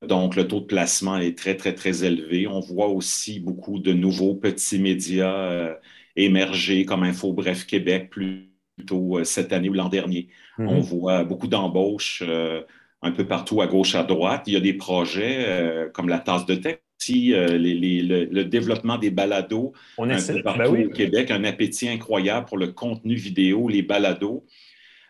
[0.06, 2.48] Donc, le taux de placement est très, très, très élevé.
[2.48, 5.78] On voit aussi beaucoup de nouveaux petits médias
[6.15, 10.28] émergé comme Info Bref Québec plutôt euh, cette année ou l'an dernier.
[10.58, 10.67] Mhm.
[10.67, 12.62] On voit beaucoup d'embauches euh,
[13.02, 14.43] un peu partout à gauche, à droite.
[14.47, 16.82] Il y a des projets euh, comme la tasse de texte.
[17.10, 22.58] le, développement des balados On un peu partout ben au Québec, un appétit incroyable pour
[22.58, 24.45] le contenu vidéo, les balados.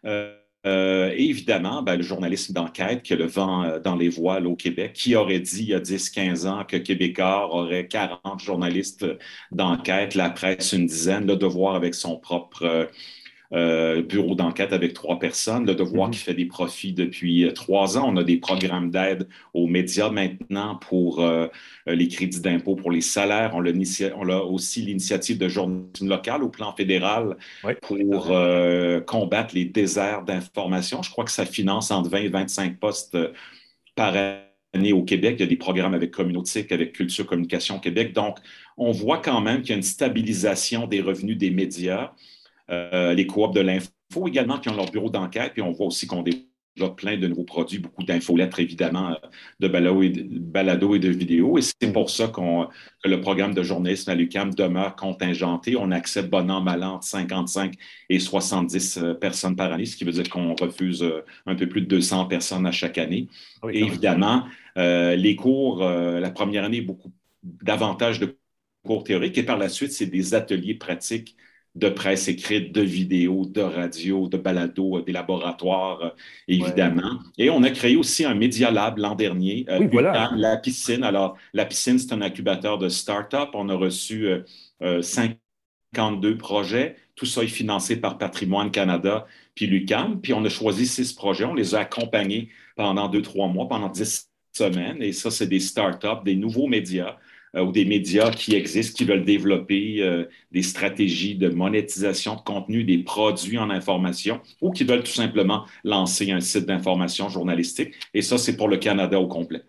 [0.05, 0.35] Euh,
[0.65, 4.55] et évidemment, ben, le journalisme d'enquête qui a le vent euh, dans les voiles au
[4.55, 4.93] Québec.
[4.93, 9.05] Qui aurait dit il y a 10-15 ans que Québécois aurait 40 journalistes
[9.51, 12.89] d'enquête, la presse une dizaine, le devoir avec son propre
[13.53, 16.13] euh, bureau d'enquête avec trois personnes, le devoir mhm.
[16.13, 18.05] qui fait des profits depuis euh, trois ans.
[18.07, 21.47] On a des programmes d'aide aux médias maintenant pour euh,
[21.85, 23.51] les crédits d'impôt pour les salaires.
[23.53, 27.35] On a, aussi l'initiative de journalisme local au plan fédéral
[27.81, 28.33] pour
[29.05, 31.01] combattre les déserts d'information.
[31.01, 33.17] Je crois que ça finance entre 20 et 25 postes
[33.95, 34.15] par
[34.73, 35.35] année au Québec.
[35.39, 38.13] Il y a des programmes avec Communautique, avec Culture Communication Québec.
[38.13, 38.37] Donc,
[38.77, 42.13] on voit quand même qu'il y a une stabilisation des revenus des médias.
[42.71, 43.89] Euh, les coops de l'info
[44.27, 45.53] également qui ont leur bureau d'enquête.
[45.53, 49.15] Puis on voit aussi qu'on développe plein de nouveaux produits, beaucoup d'infolettres évidemment, euh,
[49.59, 51.57] de balado et de, balado et de vidéos.
[51.57, 52.67] Et c'est pour ça qu'on,
[53.03, 55.75] que le programme de journalisme à l'UQAM demeure contingenté.
[55.75, 57.73] On accepte bon an, mal an, 55
[58.09, 61.05] et 70 euh, personnes par année, ce qui veut dire qu'on refuse
[61.45, 63.27] un peu plus de 200 personnes à chaque année.
[63.69, 64.45] et évidemment,
[64.77, 67.11] les cours, la première année, beaucoup
[67.43, 68.37] davantage de
[68.85, 71.35] cours théoriques et par la suite, c'est des ateliers pratiques
[71.75, 76.09] de presse écrite, de vidéos, de radio, de balado, euh, des laboratoires, euh,
[76.47, 77.19] évidemment.
[77.37, 79.65] Et on a créé aussi un Media Lab l'an dernier.
[79.69, 80.31] Euh, oui, voilà.
[80.35, 81.03] La piscine.
[81.03, 83.49] Alors, la piscine, c'est un incubateur de start-up.
[83.53, 84.27] On a reçu
[85.01, 86.97] 52 projets.
[87.15, 90.19] Tout ça est financé par Patrimoine Canada puis l'UCAM.
[90.21, 91.45] Puis on a choisi six projets.
[91.45, 95.01] On les a accompagnés pendant deux, trois mois, pendant dix semaines.
[95.01, 97.17] Et ça, c'est des start-up, des nouveaux médias
[97.59, 102.83] ou des médias qui existent, qui veulent développer euh, des stratégies de monétisation de contenu,
[102.83, 107.93] des produits en information, ou qui veulent tout simplement lancer un site d'information journalistique.
[108.13, 109.61] Et ça, c'est pour le Canada au complet.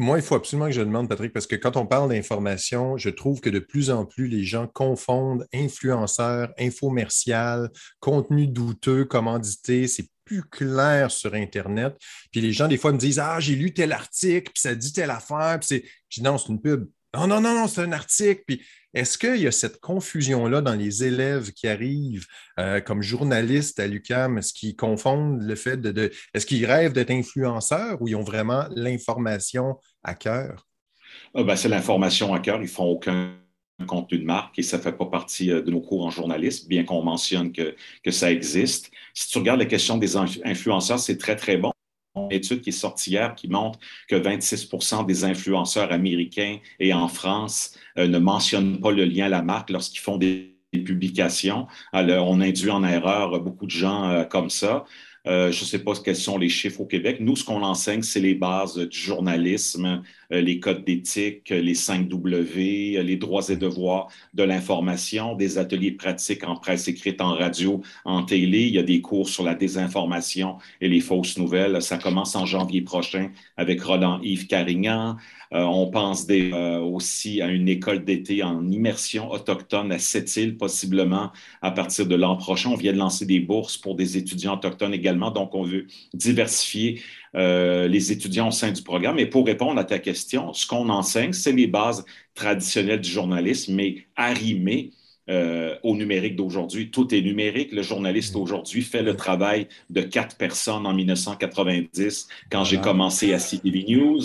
[0.00, 3.10] Moi, il faut absolument que je demande, Patrick, parce que quand on parle d'information, je
[3.10, 9.88] trouve que de plus en plus, les gens confondent influenceurs, infomercial, contenu douteux, commandité.
[9.88, 11.96] C'est plus clair sur Internet.
[12.30, 14.92] Puis les gens, des fois, me disent Ah, j'ai lu tel article, puis ça dit
[14.92, 15.58] telle affaire.
[15.60, 15.84] Puis c'est...
[16.08, 16.88] Je dis Non, c'est une pub.
[17.16, 18.42] Non, non, non, c'est un article.
[18.46, 18.62] Puis
[18.92, 22.26] est-ce qu'il y a cette confusion-là dans les élèves qui arrivent
[22.58, 24.38] euh, comme journalistes à l'UCAM?
[24.38, 26.10] Est-ce qu'ils confondent le fait de.
[26.34, 30.66] Est-ce qu'ils rêvent d'être influenceurs ou ils ont vraiment l'information à cœur?
[31.34, 32.60] Ah, ben, c'est l'information à cœur.
[32.60, 33.34] Ils font aucun
[33.86, 36.68] contenu de marque et ça ne fait pas partie euh, de nos cours en journalisme,
[36.68, 38.90] bien qu'on mentionne que, que, ça existe.
[39.14, 41.72] Si tu regardes la question des influenceurs, c'est très, très bon.
[42.16, 44.68] Une étude qui est sortie hier qui montre que 26
[45.06, 49.70] des influenceurs américains et en France euh, ne mentionnent pas le lien à la marque
[49.70, 51.66] lorsqu'ils font des publications.
[51.92, 54.84] Alors, on induit en erreur beaucoup de gens euh, comme ça.
[55.28, 57.18] Je ne sais pas quels sont les chiffres au Québec.
[57.20, 62.08] Nous, ce qu'on enseigne, c'est les bases du journalisme, euh, les codes d'éthique, les 5
[62.08, 67.82] W, les droits et devoirs de l'information, des ateliers pratiques en presse écrite, en radio,
[68.04, 68.66] en télé.
[68.66, 71.80] Il y a des cours sur la désinformation et les fausses nouvelles.
[71.80, 75.16] Ça commence en janvier prochain avec Roland Yves Carignan.
[75.54, 81.32] Euh, on pense euh, aussi à une école d'été en immersion autochtone à Sept-Îles, possiblement
[81.62, 82.70] à partir de l'an prochain.
[82.70, 87.00] On vient de lancer des bourses pour des étudiants autochtones également, donc on veut diversifier
[87.34, 89.18] euh, les étudiants au sein du programme.
[89.18, 92.04] Et pour répondre à ta question, ce qu'on enseigne, c'est les bases
[92.34, 94.92] traditionnelles du journalisme, mais arrimées
[95.30, 96.90] euh, au numérique d'aujourd'hui.
[96.90, 97.72] Tout est numérique.
[97.72, 103.38] Le journaliste aujourd'hui fait le travail de quatre personnes en 1990 quand j'ai commencé à
[103.38, 104.22] CTV News.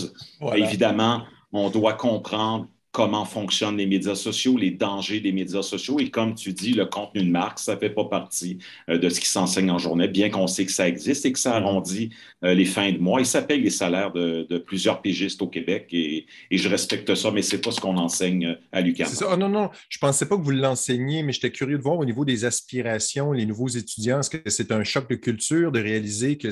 [0.56, 6.00] Évidemment, on doit comprendre comment fonctionnent les médias sociaux, les dangers des médias sociaux.
[6.00, 9.10] Et comme tu dis, le contenu de marque, ça ne fait pas partie euh, de
[9.10, 12.12] ce qui s'enseigne en journée, bien qu'on sait que ça existe et que ça arrondit
[12.46, 13.20] euh, les fins de mois.
[13.20, 15.88] Et ça paye les salaires de, plusieurs pigistes au Québec.
[15.92, 19.08] Et, je respecte ça, mais ce n'est pas ce qu'on enseigne euh, à l'UQAM.
[19.08, 19.26] C'est.
[19.26, 21.98] Oh, non, non, je ne pensais pas que vous l'enseigniez, mais j'étais curieux de voir
[21.98, 25.82] au niveau des aspirations, les nouveaux étudiants, est-ce que c'est un choc de culture de
[25.82, 26.50] réaliser que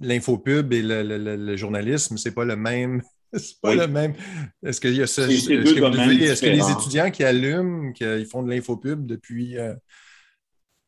[0.00, 3.02] l'infopub et le journalisme, ce n'est pas le même
[3.38, 4.14] c'est pas le même.
[4.62, 9.06] Est-ce qu'il y a ce, est-ce, que, les étudiants qui allument, qui font de l'infopub
[9.06, 9.58] depuis.
[9.58, 9.74] Euh,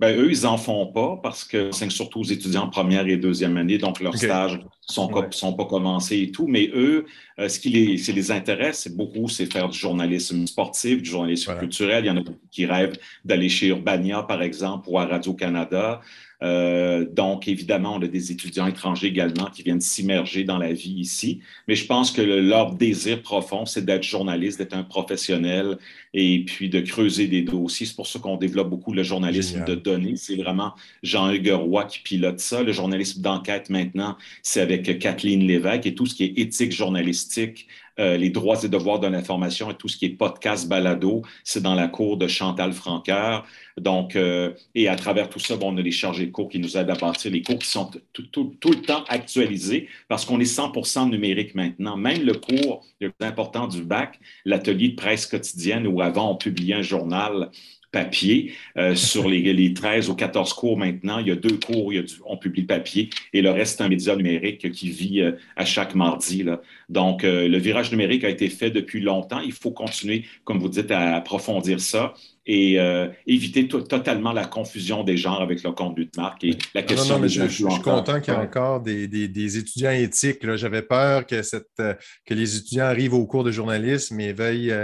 [0.01, 3.57] ben, eux, ils n'en font pas parce que c'est surtout aux étudiants première et deuxième
[3.57, 6.47] année, donc leurs stages ne sont, sont, pas commencés et tout.
[6.47, 7.07] Mais eux,
[7.39, 11.57] euh, ce qui les, les intéresse, c'est beaucoup, c'est faire du journalisme sportif, du journalisme
[11.59, 12.05] culturel.
[12.05, 16.01] Il y en a beaucoup qui rêvent d'aller chez Urbania, par exemple, ou à Radio-Canada.
[16.45, 20.93] Euh, donc, évidemment, on a des étudiants étrangers également qui viennent s'immerger dans la vie
[20.93, 21.41] ici.
[21.69, 25.79] Mais je pense que leur désir profond, c'est d'être journaliste, d'être un professionnel
[26.13, 27.87] et puis de creuser des dossiers.
[27.87, 30.17] C'est pour ça qu'on développe beaucoup le journalisme de données.
[30.17, 32.63] C'est vraiment Jean-Hugues Roy qui pilote ça.
[32.63, 37.67] Le journalisme d'enquête maintenant, c'est avec Kathleen Lévesque et tout ce qui est éthique journalistique
[38.01, 41.63] euh, les droits et devoirs de l'information et tout ce qui est podcast balado, c'est
[41.63, 43.47] dans la cour de Chantal Franqueur.
[43.77, 46.77] Donc, euh, et à travers tout ça, on a les chargés de cours qui nous
[46.77, 51.09] aident à bâtir les cours qui sont tout, le temps actualisés parce qu'on est 100
[51.09, 51.97] numérique maintenant.
[51.97, 56.37] Même le cours le plus important du bac, l'atelier de presse quotidienne où avant on
[56.37, 57.51] publiait un journal
[57.95, 58.53] papier.
[58.77, 61.97] Euh, sur les, les, 13 ou 14 cours maintenant, il y a deux cours, il
[61.97, 65.33] y a on publie papier et le reste, c'est un média numérique qui vit euh,
[65.57, 66.43] à chaque mardi.
[66.43, 66.61] Là.
[66.89, 69.41] Donc, euh, le virage numérique a été fait depuis longtemps.
[69.41, 72.15] Il faut continuer, comme vous dites, à approfondir ça
[72.47, 72.79] et
[73.27, 77.23] éviter totalement la confusion des genres avec le contenu de marque et la question non,
[77.23, 80.47] non, je, suis content qu'il y ait encore des, des, des, étudiants éthiques.
[80.57, 84.75] J'avais peur que, cette, que les étudiants arrivent au cours de journalisme et veuillent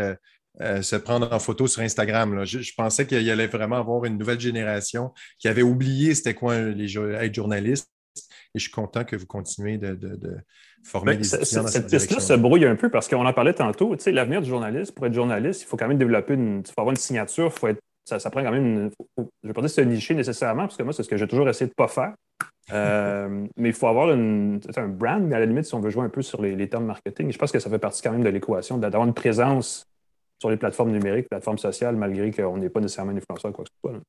[0.61, 2.45] euh, se prendre en photo sur Instagram.
[2.45, 6.59] Je, pensais qu'il y allait vraiment avoir une nouvelle génération qui avait oublié c'était quoi
[6.61, 7.91] les, être journaliste.
[8.55, 9.97] Et je suis content que vous continuez de,
[10.83, 13.95] former les étudiants Cette piste-là se brouille un peu parce qu'on en parlait tantôt.
[13.97, 16.63] Tu sais, l'avenir du journaliste, pour être journaliste, il faut quand même développer une.
[16.67, 18.91] Il faut avoir une signature, faut être, ça, prend quand même une.
[19.17, 21.29] je ne vais pas dire se nicher nécessairement, parce que moi, c'est ce que j'ai
[21.29, 22.13] toujours essayé de ne pas faire.
[22.73, 25.91] Euh, mais il faut avoir une, un brand, mais à la limite, si on veut
[25.91, 28.11] jouer un peu sur les, les termes marketing, je pense que ça fait partie quand
[28.13, 29.90] même de l'équation, d'avoir une présence
[30.41, 33.81] sur les plateformes numériques, plateformes sociales, malgré qu'on n'est pas nécessairement influenceur quoi que ce
[33.81, 34.01] soit.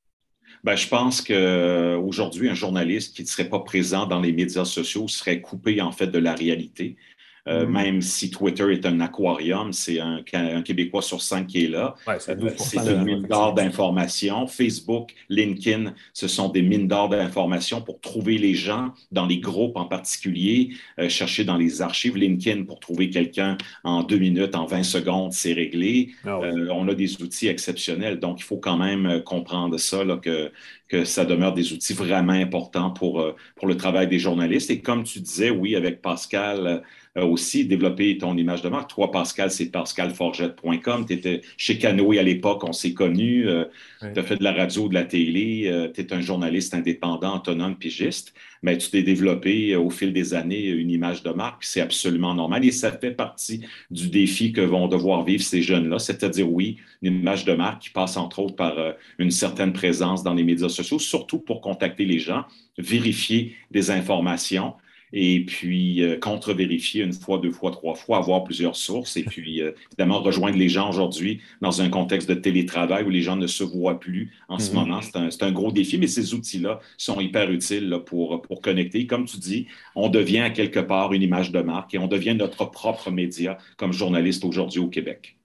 [0.63, 5.07] Ben, je pense qu'aujourd'hui, un journaliste qui ne serait pas présent dans les médias sociaux
[5.07, 6.97] serait coupé en fait de la réalité.
[7.47, 7.71] Euh, mm.
[7.71, 10.21] Même si Twitter est un aquarium, c'est un,
[10.63, 11.95] Québécois sur cinq qui est là.
[12.17, 14.47] c'est une mine d'or d'informations.
[14.47, 19.77] Facebook, LinkedIn, ce sont des mines d'or d'informations pour trouver les gens dans les groupes
[19.77, 22.15] en particulier, euh, chercher dans les archives.
[22.15, 26.11] LinkedIn, pour trouver quelqu'un en deux minutes, en 20 secondes, c'est réglé.
[26.25, 28.19] Ah euh, on a des outils exceptionnels.
[28.19, 30.51] Donc, il faut quand même comprendre ça, là, que,
[30.87, 33.25] que ça demeure des outils vraiment importants pour,
[33.55, 34.69] pour le travail des journalistes.
[34.69, 36.79] Et comme tu disais, oui, avec Pascal, euh,
[37.19, 38.89] aussi développer ton image de marque.
[38.89, 41.05] Toi, Pascal, c'est pascalforgette.com.
[41.05, 43.49] Tu étais chez Canoë à l'époque, on s'est connus.
[43.49, 43.65] Euh,
[43.99, 45.63] tu as fait de la radio, de la télé.
[45.65, 48.33] Euh, tu es un journaliste indépendant, autonome, pigiste.
[48.63, 51.65] Mais tu t'es développé au fil des années une image de marque.
[51.65, 55.99] C'est absolument normal et ça fait partie du défi que vont devoir vivre ces jeunes-là.
[55.99, 58.75] C'est-à-dire, oui, une image de marque qui passe entre autres par
[59.17, 62.45] une certaine présence dans les médias sociaux, surtout pour contacter les gens,
[62.77, 64.75] vérifier des informations
[65.13, 69.61] et puis euh, contre-vérifier une fois, deux fois, trois fois, avoir plusieurs sources et puis
[69.61, 73.47] euh, évidemment rejoindre les gens aujourd'hui dans un contexte de télétravail où les gens ne
[73.47, 74.75] se voient plus en ce mhm.
[74.75, 74.99] moment.
[75.01, 79.05] C'est un, gros défi, mais ces outils-là sont hyper utiles pour, pour connecter.
[79.05, 82.35] Comme tu dis, on devient à quelque part une image de marque et on devient
[82.35, 85.35] notre propre média comme journaliste aujourd'hui au Québec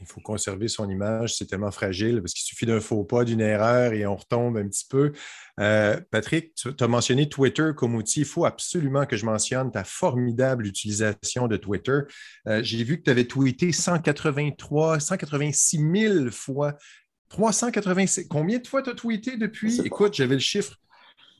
[0.00, 3.40] il faut conserver son image, c'est tellement fragile parce qu'il suffit d'un faux pas, d'une
[3.40, 5.12] erreur et on retombe un petit peu.
[5.60, 8.20] Euh, Patrick, tu as mentionné Twitter comme outil.
[8.20, 12.00] Il faut absolument que je mentionne ta formidable utilisation de Twitter.
[12.46, 16.76] Euh, j'ai vu que tu avais tweeté 183, 186 000 fois.
[17.30, 18.26] 386.
[18.28, 19.80] Combien de fois tu as tweeté depuis?
[19.84, 20.76] Écoute, j'avais le chiffre.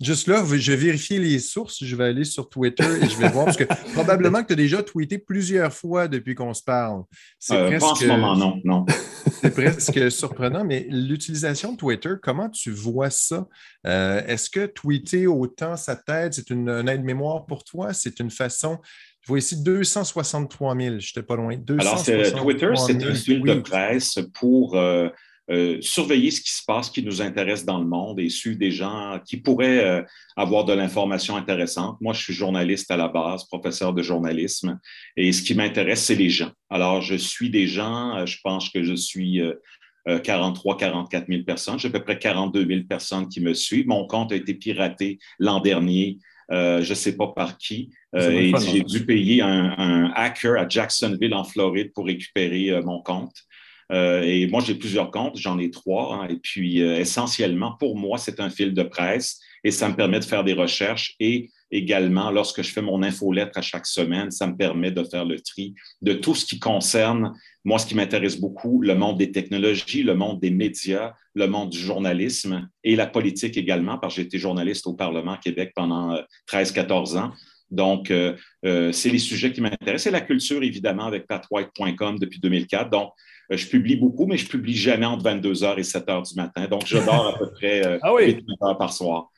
[0.01, 1.83] Juste là, je vais vérifier les sources.
[1.83, 4.57] Je vais aller sur Twitter et je vais voir parce que probablement que tu as
[4.57, 7.03] déjà tweeté plusieurs fois depuis qu'on se parle.
[7.39, 7.85] C'est euh, presque...
[7.85, 8.61] en ce moment, non.
[8.65, 8.87] non.
[9.41, 13.47] C'est presque surprenant, mais l'utilisation de Twitter, comment tu vois ça?
[13.87, 16.33] Euh, est-ce que tweeter autant, ça t'aide?
[16.33, 17.93] C'est une, aide-mémoire pour toi?
[17.93, 18.79] C'est une façon.
[19.23, 21.57] Je vois ici 263 000, je n'étais pas loin.
[21.79, 24.77] Alors, Twitter, c'est un fil de presse pour.
[24.77, 25.09] Euh,
[25.51, 28.71] euh, surveiller ce qui se passe, qui nous intéresse dans le monde et suivre des
[28.71, 30.03] gens qui pourraient euh,
[30.37, 31.97] avoir de l'information intéressante.
[32.03, 34.79] Moi, je suis journaliste à la base, professeur de journalisme,
[35.17, 36.51] et ce qui m'intéresse, c'est les gens.
[36.69, 39.41] Alors, je suis des gens, euh, je pense que je suis
[40.25, 41.79] 43, 44 000 personnes.
[41.79, 43.89] J'ai à peu près 42 000 personnes qui me suivent.
[43.89, 46.19] Mon compte a été piraté l'an dernier.
[46.51, 47.91] je ne sais pas par qui.
[48.17, 53.35] et j'ai dû payer un, un, hacker à Jacksonville, en Floride, pour récupérer mon compte.
[53.91, 56.15] Euh, et moi, j'ai plusieurs comptes, j'en ai trois.
[56.15, 59.97] Hein, et puis, euh, essentiellement, pour moi, c'est un fil de presse et ça me
[59.97, 61.15] permet de faire des recherches.
[61.21, 65.25] Et également, lorsque je fais mon infolettre à chaque semaine, ça me permet de faire
[65.25, 67.33] le tri de tout ce qui concerne,
[67.65, 71.71] moi, ce qui m'intéresse beaucoup, le monde des technologies, le monde des médias, le monde
[71.71, 76.17] du journalisme et la politique également, parce que j'ai été journaliste au Parlement Québec pendant
[76.51, 77.33] 13-14 euh, ans.
[77.71, 78.13] Donc,
[78.63, 80.07] c'est les sujets qui m'intéressent.
[80.07, 82.91] Et la culture, évidemment, avec patwhite.com depuis 2004.
[82.91, 83.13] Donc,
[83.51, 86.67] euh, je publie beaucoup, mais je publie jamais entre 22h et 7h du matin.
[86.67, 89.31] Donc, je dors à peu près 8 euh, ah heures par soir.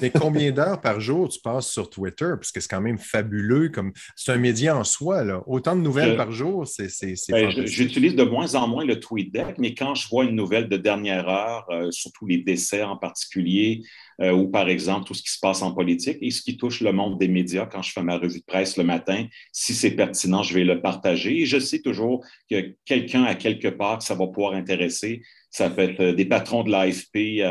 [0.00, 2.30] Mais combien d'heures par jour tu passes sur Twitter?
[2.36, 3.68] Parce que c'est quand même fabuleux.
[3.68, 5.24] comme C'est un média en soi.
[5.24, 5.42] Là.
[5.46, 6.88] Autant de nouvelles par jour, c'est
[7.28, 10.76] ben, J'utilise de moins en moins le TweetDeck, mais quand je vois une nouvelle de
[10.76, 13.82] dernière heure, euh, surtout les décès en particulier,
[14.20, 16.82] euh, ou par exemple tout ce qui se passe en politique et ce qui touche
[16.82, 19.92] le monde des médias quand je fais ma revue de presse le matin, si c'est
[19.92, 21.40] pertinent, je vais le partager.
[21.40, 25.22] Et je sais toujours que quelqu'un à quelque part que ça va pouvoir intéresser.
[25.50, 27.42] Ça peut être euh, des patrons de l'AFP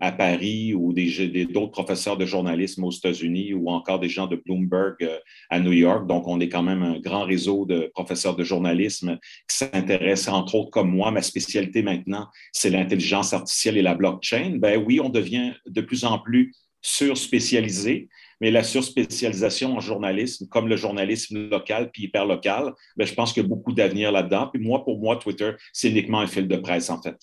[0.00, 4.96] à Paris ou d'autres professeurs de journalisme aux États-Unis ou encore des gens de Bloomberg
[5.02, 6.06] euh, à New York.
[6.06, 10.54] Donc, on est quand même un grand réseau de professeurs de journalisme qui s'intéressent, entre
[10.54, 14.56] autres comme moi, ma spécialité maintenant, c'est l'intelligence artificielle et la blockchain.
[14.58, 18.08] Ben oui, on devient de plus en plus surspécialisé,
[18.40, 23.32] mais la surspécialisation en journalisme, comme le journalisme local puis hyper local, ben je pense
[23.32, 24.50] qu'il y a beaucoup d'avenir là-dedans.
[24.52, 27.16] Puis moi, pour moi, Twitter, c'est uniquement un fil de presse, en fait.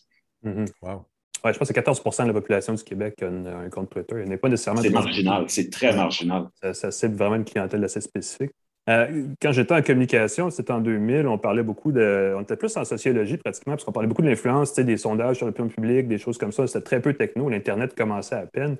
[0.44, 0.70] Mm-hmm.
[0.82, 1.06] Wow
[1.52, 4.16] je pense que c'est 14 de la population du Québec qui a un, compte Twitter.
[4.24, 4.82] Il n'est pas nécessairement.
[4.82, 6.48] C'est marginal, c'est très marginal.
[6.62, 8.52] Ça, ça, cible vraiment une clientèle assez spécifique.
[8.90, 12.34] Euh, quand j'étais en communication, c'était en 2000, on parlait beaucoup de.
[12.38, 15.46] On était plus en sociologie pratiquement, parce qu'on parlait beaucoup de l'influence, des sondages sur
[15.46, 16.68] l'opinion publique, des choses comme ça.
[16.68, 17.50] C'était très peu techno.
[17.50, 18.78] L'Internet commençait à peine.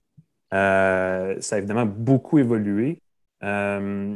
[0.54, 3.00] Euh, ça a évidemment beaucoup évolué.
[3.44, 4.16] Euh,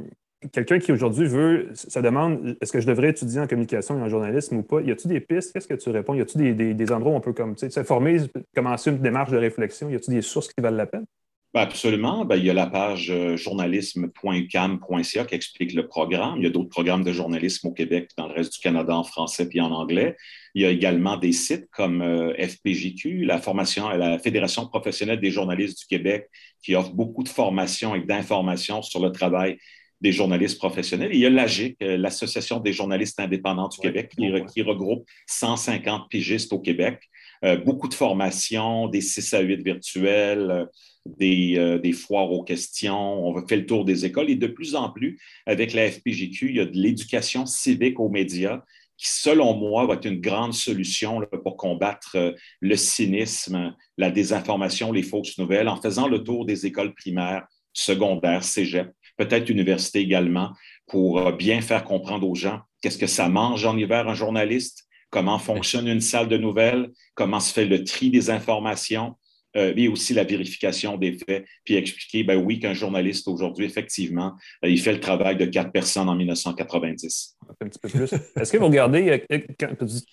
[0.52, 4.10] quelqu'un qui aujourd'hui veut, ça demande est-ce que je devrais étudier en communication et en
[4.10, 4.82] journalisme ou pas?
[4.82, 5.54] Y a-t-il des pistes?
[5.54, 6.14] Qu'est-ce que tu réponds?
[6.14, 8.20] Y a-t-il des, endroits où on peut comme, s'informer,
[8.56, 9.90] commencer une démarche de réflexion?
[9.90, 11.06] Y a-t-il des sources qui valent la peine?
[11.54, 12.26] Ben, absolument.
[12.26, 16.36] Ben, il y a la page euh, journalisme.cam.ca qui explique le programme.
[16.38, 19.04] Il y a d'autres programmes de journalisme au Québec, dans le reste du Canada, en
[19.04, 20.18] français puis en anglais.
[20.54, 25.32] Il y a également des sites comme euh, FPJQ, la formation, la Fédération professionnelle des
[25.32, 26.30] journalistes du Québec,
[26.62, 29.58] qui offre beaucoup de formations et d'informations sur le travail
[30.02, 31.10] des journalistes professionnels.
[31.14, 36.54] il y a l'AGIC, euh, l'Association des journalistes indépendants du Québec, qui, regroupe 150 pigistes
[36.54, 37.02] au Québec.
[37.44, 40.66] Euh, beaucoup de formations, des 6 à 8 virtuels, euh,
[41.06, 43.26] des, des, foires aux questions.
[43.26, 44.30] On faire le tour des écoles.
[44.30, 48.10] Et de plus en plus, avec la FPGQ, il y a de l'éducation civique aux
[48.10, 48.62] médias
[48.98, 55.04] qui, selon moi, va être une grande solution pour combattre le cynisme, la désinformation, les
[55.04, 60.54] fausses nouvelles, en faisant le tour des écoles primaires, secondaires, cégep, peut-être université également,
[60.88, 64.88] pour euh, bien faire comprendre aux gens qu'est-ce que ça mange en hiver un journaliste,
[65.10, 69.16] comment fonctionne une salle de nouvelles, comment se fait le tri des informations,
[69.56, 74.34] euh, et aussi la vérification des faits, puis expliquer, ben oui, qu'un journaliste aujourd'hui, effectivement,
[74.64, 77.38] euh, il fait le travail de quatre personnes en 1990.
[77.62, 78.14] Un petit peu plus.
[78.36, 79.40] Est-ce que vous regardez, euh,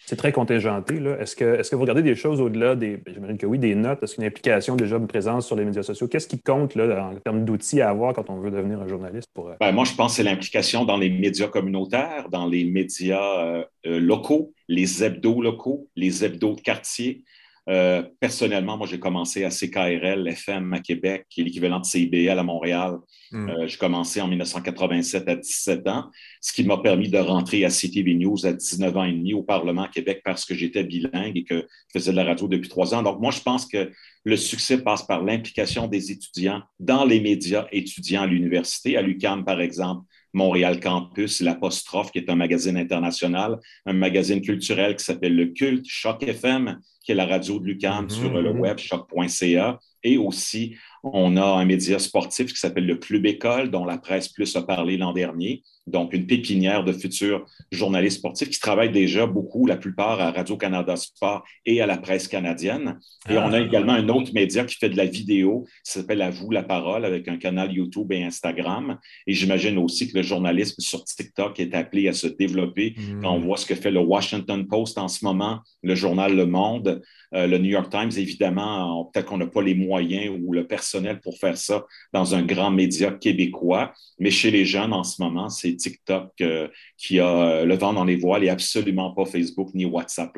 [0.07, 3.37] c'est très contingenté, est-ce que, est que vous regardez des choses au-delà des, ben, j'imagine
[3.37, 6.41] que oui, des notes, est-ce qu'une implication déjà, présence sur les médias sociaux, qu'est-ce qui
[6.41, 9.29] compte là, en termes d'outils à avoir quand on veut devenir un journaliste?
[9.35, 9.51] Pour...
[9.61, 14.55] Ben, moi, je pense que c'est l'implication dans les médias communautaires, dans les médias locaux,
[14.69, 17.25] les hebdos locaux, les hebdos de quartier.
[17.71, 22.39] Euh, personnellement, moi, j'ai commencé à CKRL FM à Québec, qui est l'équivalent de CIBL
[22.39, 22.99] à Montréal.
[23.33, 23.49] Hmm.
[23.49, 26.11] Euh, j'ai commencé en 1987 à 17 ans,
[26.43, 29.43] ce qui m'a permis de rentrer à CTV News à 19 ans et demi au
[29.43, 32.69] Parlement à Québec parce que j'étais bilingue et que je faisais de la radio depuis
[32.69, 33.03] trois ans.
[33.03, 33.91] Donc, moi, je pense que
[34.25, 38.97] le succès passe par l'implication des étudiants dans les médias étudiants à l'université.
[38.97, 44.97] À l'UQAM, par exemple, Montréal Campus, l'Apostrophe, qui est un magazine international, un magazine culturel
[44.97, 48.53] qui s'appelle Le Culte, Choc FM, qui est la radio de Lucan mm-hmm, sur le
[48.53, 48.59] mm-hmm.
[48.59, 53.85] web, choc.ca, et aussi on a un média sportif qui s'appelle le Club École, dont
[53.85, 55.63] la presse plus a parlé l'an dernier.
[55.87, 60.97] Donc, une pépinière de futurs journalistes sportifs qui travaillent déjà beaucoup, la plupart à Radio-Canada
[60.97, 62.99] Sport et à la presse canadienne.
[63.29, 63.61] Et on a ah.
[63.61, 67.05] également un autre média qui fait de la vidéo, qui s'appelle À vous la parole,
[67.05, 68.99] avec un canal YouTube et Instagram.
[69.27, 73.41] Et j'imagine aussi que le journalisme sur TikTok est appelé à se développer quand on
[73.41, 73.45] hmm.
[73.45, 77.03] voit ce que fait le Washington Post en ce moment, le journal Le Monde,
[77.35, 81.21] euh, le New York Times, évidemment, peut-être qu'on n'a pas les moyens ou le personnel
[81.21, 85.49] pour faire ça dans un grand média québécois, mais chez les jeunes en ce moment,
[85.49, 89.71] c'est TikTok euh, qui a euh, le vent dans les voiles et absolument pas Facebook
[89.75, 90.33] ni WhatsApp.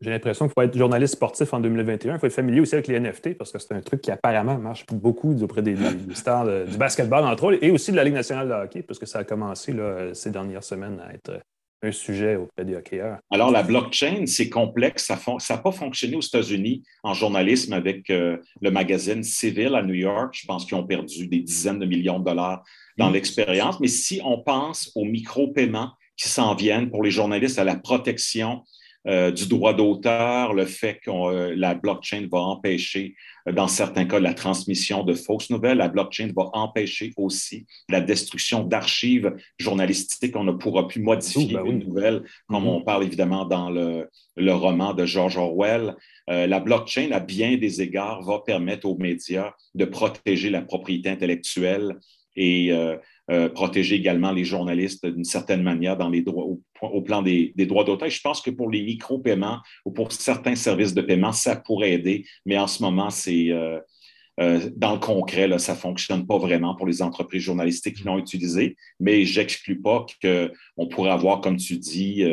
[0.00, 2.14] J'ai l'impression qu'il faut être journaliste sportif en 2021.
[2.14, 4.56] Il faut être familier aussi avec les NFT parce que c'est un truc qui apparemment
[4.56, 5.76] marche beaucoup auprès des,
[6.14, 9.06] stars du basketball, entre autres, et aussi de la Ligue nationale de hockey, parce que
[9.06, 11.40] ça a commencé là, ces dernières semaines à être
[11.82, 13.18] un sujet auprès des hockeyeurs.
[13.30, 15.04] Alors, la blockchain, c'est complexe.
[15.04, 15.18] Ça
[15.50, 20.36] n'a pas fonctionné aux États-Unis en journalisme avec euh, le magazine Civil à New York.
[20.40, 22.64] Je pense qu'ils ont perdu des dizaines de millions de dollars
[22.96, 23.14] dans mm.
[23.14, 23.80] l'expérience.
[23.80, 28.64] Mais si on pense aux micro-paiements qui s'en viennent pour les journalistes à la protection
[29.06, 33.14] euh, du droit d'auteur, le fait que euh, la blockchain va empêcher,
[33.48, 35.78] euh, dans certains cas, la transmission de fausses nouvelles.
[35.78, 40.36] La blockchain va empêcher aussi la destruction d'archives journalistiques.
[40.36, 42.68] On ne pourra plus modifier ben une nouvelle, comme mm-hmm.
[42.68, 45.94] on parle évidemment dans le, le roman de George Orwell.
[46.26, 51.96] la blockchain, à bien des égards, va permettre aux médias de protéger la propriété intellectuelle
[52.38, 52.96] et euh,
[53.54, 56.46] protéger également les journalistes d'une certaine manière dans les droits,
[56.80, 58.08] au, plan des, droits d'auteur.
[58.08, 62.24] Je pense que pour les micro-paiements ou pour certains services de paiement, ça pourrait aider,
[62.46, 63.78] mais en ce moment, c'est euh,
[64.40, 68.18] euh, dans le concret, ça ne fonctionne pas vraiment pour les entreprises journalistiques qui l'ont
[68.18, 72.24] utilisé, mais j'exclus pas qu'on pourrait avoir, comme tu dis,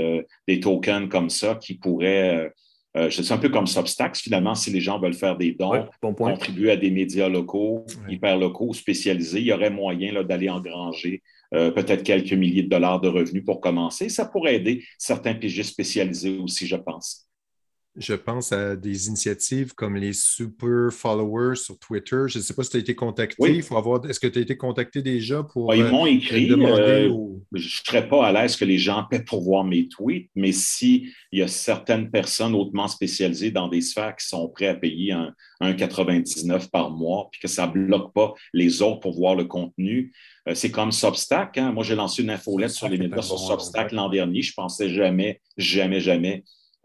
[0.47, 2.51] des tokens comme ça qui pourraient
[2.95, 5.85] euh, je sais un peu comme Substack, finalement, si les gens veulent faire des dons,
[6.01, 11.21] contribuer à des médias locaux, hyper locaux, spécialisés, il y aurait moyen d'aller engranger
[11.53, 14.09] euh, peut-être quelques milliers de dollars de revenus pour commencer.
[14.09, 17.24] Ça pourrait aider certains pigistes spécialisés aussi, je pense.
[17.97, 22.23] Je pense à des initiatives comme les super followers sur Twitter.
[22.27, 23.55] Je ne sais pas si tu as été contacté.
[23.55, 24.05] Il faut avoir.
[24.05, 25.73] Est-ce que tu as été contacté déjà pour.
[25.73, 26.51] ils m'ont euh, écrit.
[26.51, 27.09] Euh,
[27.53, 30.51] je ne serais pas à l'aise que les gens paient pour voir mes tweets, mais
[30.51, 35.13] s'il y a certaines personnes hautement spécialisées dans des sphères qui sont prêtes à payer
[35.13, 39.45] un, 1,99 par mois, puis que ça ne bloque pas les autres pour voir le
[39.45, 40.11] contenu,
[40.49, 41.57] euh, c'est comme Substack.
[41.57, 41.71] Hein.
[41.71, 44.41] Moi, j'ai lancé une infolette sur les médias sur Substack l'an dernier.
[44.41, 46.43] Je ne pensais jamais, jamais, jamais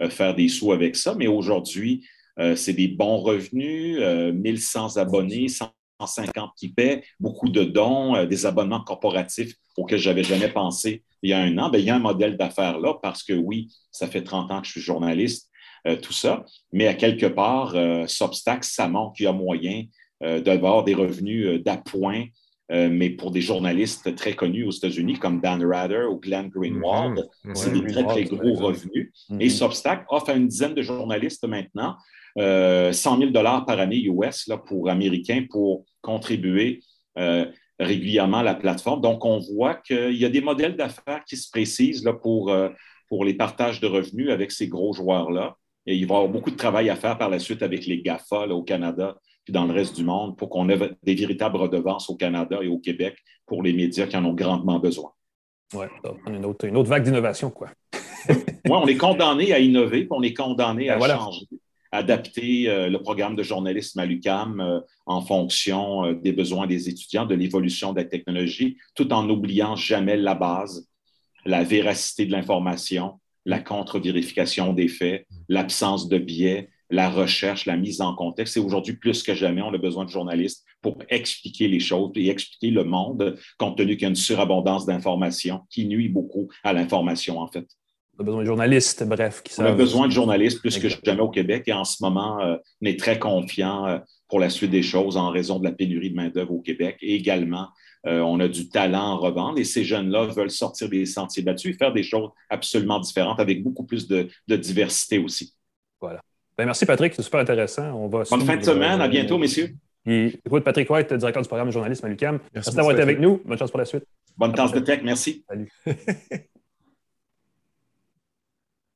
[0.08, 1.14] faire des sous avec ça.
[1.14, 2.04] Mais aujourd'hui,
[2.38, 8.46] euh, c'est des bons revenus, 1100 euh, abonnés, 150 qui paient, beaucoup de dons, des
[8.46, 11.68] abonnements corporatifs auxquels je n'avais jamais pensé il y a un an.
[11.68, 14.60] Bien, il y a un modèle d'affaires là parce que oui, ça fait 30 ans
[14.62, 15.50] que je suis journaliste,
[16.00, 16.46] tout ça.
[16.72, 17.74] Mais à quelque part,
[18.08, 19.84] Substack, ça montre qu'il y a moyen
[20.22, 22.24] d'avoir des revenus d'appoint
[22.70, 27.28] euh, mais pour des journalistes très connus aux États-Unis comme Dan Rather ou Glenn Greenwald,
[27.44, 27.54] mhm.
[27.54, 29.10] c'est des très, très gros revenus.
[29.40, 29.50] Et mhm.
[29.50, 31.96] Substack offre à une dizaine de journalistes maintenant
[32.36, 36.80] 100 euh, 000 par année US là, pour Américains pour contribuer
[37.18, 37.44] euh,
[37.80, 39.00] régulièrement à la plateforme.
[39.00, 42.54] Donc, on voit qu'il y a des modèles d'affaires qui se précisent là, pour,
[43.08, 45.56] pour les partages de revenus avec ces gros joueurs-là.
[45.86, 48.00] Et il va y avoir beaucoup de travail à faire par la suite avec les
[48.00, 49.16] GAFA au Canada
[49.50, 52.78] dans le reste du monde pour qu'on ait des véritables redevances au Canada et au
[52.78, 55.12] Québec pour les médias qui en ont grandement besoin.
[55.74, 55.86] Oui,
[56.28, 57.70] une autre, une autre vague d'innovation, quoi.
[58.28, 58.34] oui,
[58.66, 61.46] on est condamné à innover, on est condamné ben à changer,
[61.92, 66.88] adapter euh, le programme de journalisme à l'UCAM euh, en fonction euh, des besoins des
[66.88, 70.88] étudiants, de l'évolution de la technologie, tout en n'oubliant jamais la base,
[71.44, 78.00] la véracité de l'information, la contre-vérification des faits, l'absence de biais, la recherche, la mise
[78.00, 78.56] en contexte.
[78.56, 82.28] Et aujourd'hui, plus que jamais, on a besoin de journalistes pour expliquer les choses et
[82.28, 86.72] expliquer le monde, compte tenu qu'il y a une surabondance d'informations qui nuit beaucoup à
[86.72, 87.66] l'information, en fait.
[88.18, 89.42] On a besoin de journalistes, bref.
[89.42, 92.38] Qui on a besoin de journalistes plus que jamais au Québec et en ce moment,
[92.40, 95.72] euh, on est très confiant euh, pour la suite des choses en raison de la
[95.72, 97.68] pénurie de main-d'œuvre au Québec et également
[98.06, 101.74] euh, on a du talent en revendre et ces jeunes-là veulent sortir des sentiers battus
[101.74, 105.54] et faire des choses absolument différentes avec beaucoup plus de diversité aussi.
[105.98, 106.20] Voilà.
[106.60, 107.14] Ben, merci, Patrick.
[107.14, 107.90] C'est super intéressant.
[107.94, 109.00] On va Bonne fin de semaine.
[109.00, 109.74] À bientôt, messieurs.
[110.04, 112.38] écoute, Patrick White, directeur du programme de journalisme à l'UQAM.
[112.52, 113.40] Merci, d'avoir été avec nous.
[113.46, 114.04] Bonne chance pour la suite.
[114.36, 115.00] Bonne tasse de tech.
[115.02, 115.42] Merci.
[115.48, 115.72] Salut.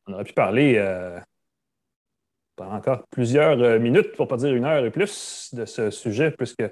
[0.06, 1.18] On aurait pu parler euh,
[2.54, 5.88] pendant encore plusieurs euh, minutes, pour ne pas dire une heure et plus, de ce
[5.88, 6.64] sujet, puisque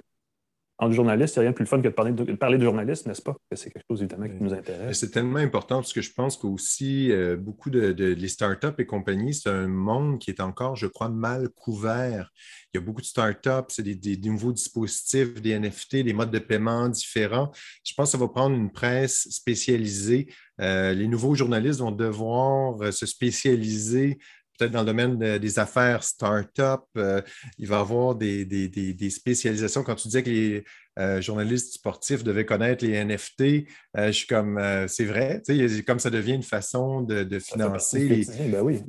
[0.78, 2.64] en journaliste, il n'y a rien de plus fun que de parler de, parler de
[2.64, 3.36] journaliste, n'est-ce pas?
[3.54, 4.98] C'est quelque chose évidemment qui nous intéresse.
[4.98, 9.34] C'est tellement important parce que je pense qu'aussi euh, beaucoup de, les startups et compagnies,
[9.34, 12.32] c'est un monde qui est encore, je crois, mal couvert.
[12.72, 16.38] Il y a beaucoup de startups, c'est des, nouveaux dispositifs, des NFT, des modes de
[16.38, 17.52] paiement différents.
[17.84, 20.28] Je pense que ça va prendre une presse spécialisée.
[20.60, 24.18] Euh, les nouveaux journalistes vont devoir euh, se spécialiser
[24.62, 27.20] peut-être dans le domaine des affaires start-up, euh,
[27.58, 29.82] il va y avoir des, spécialisations.
[29.82, 30.64] Quand tu disais que les
[30.98, 35.42] euh, journalistes sportifs devaient connaître les NFT, euh, je suis comme, c'est vrai,
[35.86, 38.82] comme ça devient une façon de, financer les, ben oui.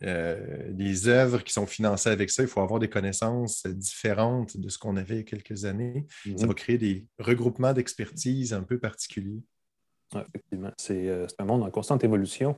[0.00, 2.42] les œuvres qui sont financées avec ça.
[2.42, 6.06] Il faut avoir des connaissances différentes de ce qu'on avait il y a quelques années.
[6.24, 6.46] Ça mhm.
[6.46, 9.42] va créer des regroupements d'expertise un peu particuliers.
[10.14, 12.54] effectivement, c'est un monde en constante évolution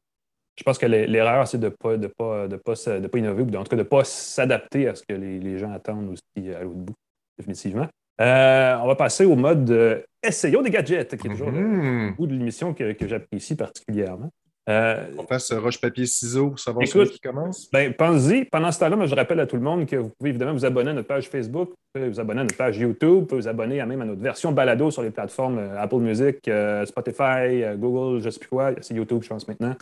[0.60, 3.44] je pense que l'erreur, c'est de ne pas, de pas, de pas, de pas innover
[3.44, 6.50] ou en tout cas de ne pas s'adapter à ce que les, gens attendent aussi
[6.54, 6.94] à l'autre bout,
[7.38, 7.88] définitivement.
[8.20, 12.16] Euh, on va passer au mode euh, Essayons des gadgets, qui est toujours le mm-hmm.
[12.16, 14.28] bout de l'émission que, j'apprécie particulièrement.
[14.68, 17.70] Euh, on passe roche-papier-ciseaux pour savoir ce qui commence.
[17.72, 18.44] Ben, pensez-y.
[18.44, 20.90] Pendant ce temps-là, je rappelle à tout le monde que vous pouvez évidemment vous abonner
[20.90, 23.48] à notre page Facebook, vous pouvez vous abonner à notre page YouTube, vous pouvez vous
[23.48, 26.50] abonner à même à notre version balado sur les plateformes Apple Music,
[26.84, 28.72] Spotify, Google, je ne sais plus quoi.
[28.82, 29.74] C'est YouTube, je pense, maintenant.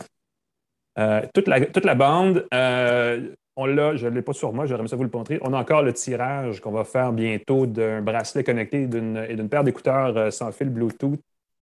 [1.33, 4.95] Toute, la, toute la bande, on l'a, je ne l'ai pas sur moi, j'aimerais ça
[4.95, 5.39] vous le montrer.
[5.41, 9.63] On a encore le tirage qu'on va faire bientôt d'un bracelet connecté et d'une paire
[9.63, 11.19] d'écouteurs sans fil Bluetooth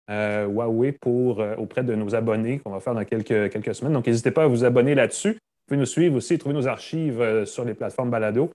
[0.09, 3.93] Huawei pour, auprès de nos abonnés qu'on va faire dans quelques, quelques semaines.
[3.93, 5.33] Donc, n'hésitez pas à vous abonner là-dessus.
[5.33, 8.51] Vous pouvez nous suivre aussi, trouver nos archives sur les plateformes balado.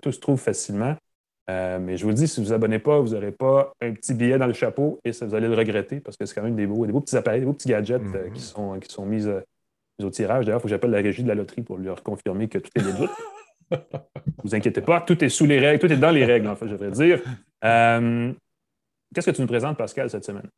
[0.00, 0.96] tout se trouve facilement.
[1.50, 3.92] Euh, mais je vous dis, si vous ne vous abonnez pas, vous n'aurez pas un
[3.92, 6.42] petit billet dans le chapeau et ça, vous allez le regretter parce que c'est quand
[6.42, 8.46] même des beaux, des beaux petits appareils, des beaux petits gadgets euh, qui, mhm.
[8.46, 9.40] sont, qui sont mis, euh,
[10.04, 10.44] au tirage.
[10.44, 12.70] D'ailleurs, il faut que j'appelle la régie de la loterie pour leur confirmer que tout
[12.74, 13.08] est legit.
[13.70, 13.76] ne
[14.44, 16.66] vous inquiétez pas, tout est sous les règles, tout est dans les règles, en fait,
[16.66, 17.22] je devrais dire.
[19.14, 20.48] Qu'est-ce que tu nous présentes, Pascal, cette semaine?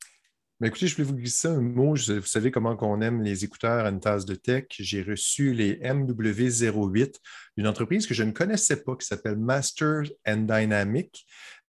[0.61, 1.95] Mais écoutez, je voulais vous glisser un mot.
[1.95, 4.67] Vous savez comment on aime les écouteurs à une tasse de tech.
[4.79, 7.17] J'ai reçu les MW08
[7.57, 11.27] d'une entreprise que je ne connaissais pas qui s'appelle Master and Dynamic.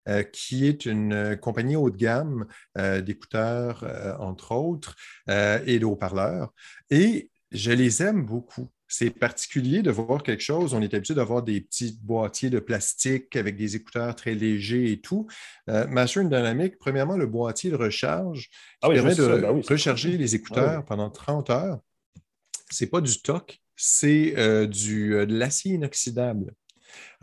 [0.08, 2.46] Euh, qui est une euh, compagnie haut de gamme
[2.78, 3.84] euh, d'écouteurs,
[4.18, 4.96] entre autres,
[5.28, 6.52] et de haut-parleurs.
[6.88, 10.74] Et je les aime beaucoup c'est particulier de voir quelque chose.
[10.74, 15.00] On est habitué d'avoir des petits boîtiers de plastique avec des écouteurs très légers et
[15.00, 15.28] tout.
[15.68, 18.50] Euh, Master Dynamic, premièrement, le boîtier de recharge
[18.82, 21.78] ah permet de ben recharger les écouteurs ah pendant 30 heures.
[22.72, 26.52] Ce n'est pas du TOC, c'est euh, du, euh, de l'acier inoxydable.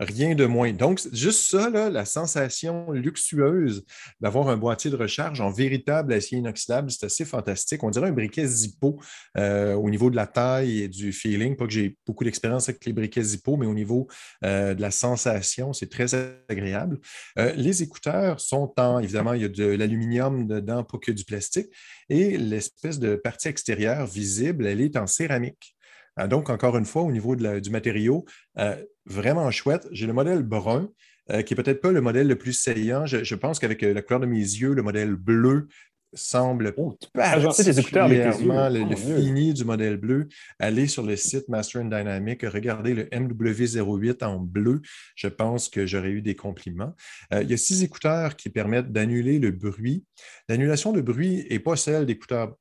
[0.00, 0.72] Rien de moins.
[0.72, 3.84] Donc, juste ça, la sensation luxueuse
[4.20, 7.82] d'avoir un boîtier de recharge en véritable acier inoxydable, c'est assez fantastique.
[7.82, 9.00] On dirait un briquet Zippo
[9.36, 11.56] euh, au niveau de la taille et du feeling.
[11.56, 14.06] Pas que j'ai beaucoup d'expérience avec les briquets Zippo, mais au niveau
[14.44, 16.14] euh, de la sensation, c'est très
[16.48, 17.00] agréable.
[17.38, 21.24] Euh, les écouteurs sont en, évidemment, il y a de l'aluminium dedans, pas que du
[21.24, 21.68] plastique,
[22.08, 25.74] et l'espèce de partie extérieure visible, elle est en céramique.
[26.20, 28.24] Ah, donc, encore une fois, au niveau du matériau,
[28.58, 28.74] euh,
[29.06, 29.86] vraiment chouette.
[29.92, 30.90] J'ai le modèle brun,
[31.30, 33.06] euh, qui n'est peut-être pas le modèle le plus saillant.
[33.06, 35.68] Je, pense qu'avec euh, la couleur de mes yeux, le modèle bleu
[36.12, 40.28] semble oh, particulièrement le, le fini du modèle bleu.
[40.58, 44.80] Allez sur le site Master Dynamic, regardez le MW08 en bleu.
[45.14, 46.94] Je pense que j'aurais eu des compliments.
[47.32, 50.04] Euh, il y a six écouteurs qui permettent d'annuler le bruit.
[50.48, 52.56] L'annulation de bruit n'est pas celle d'écouteurs.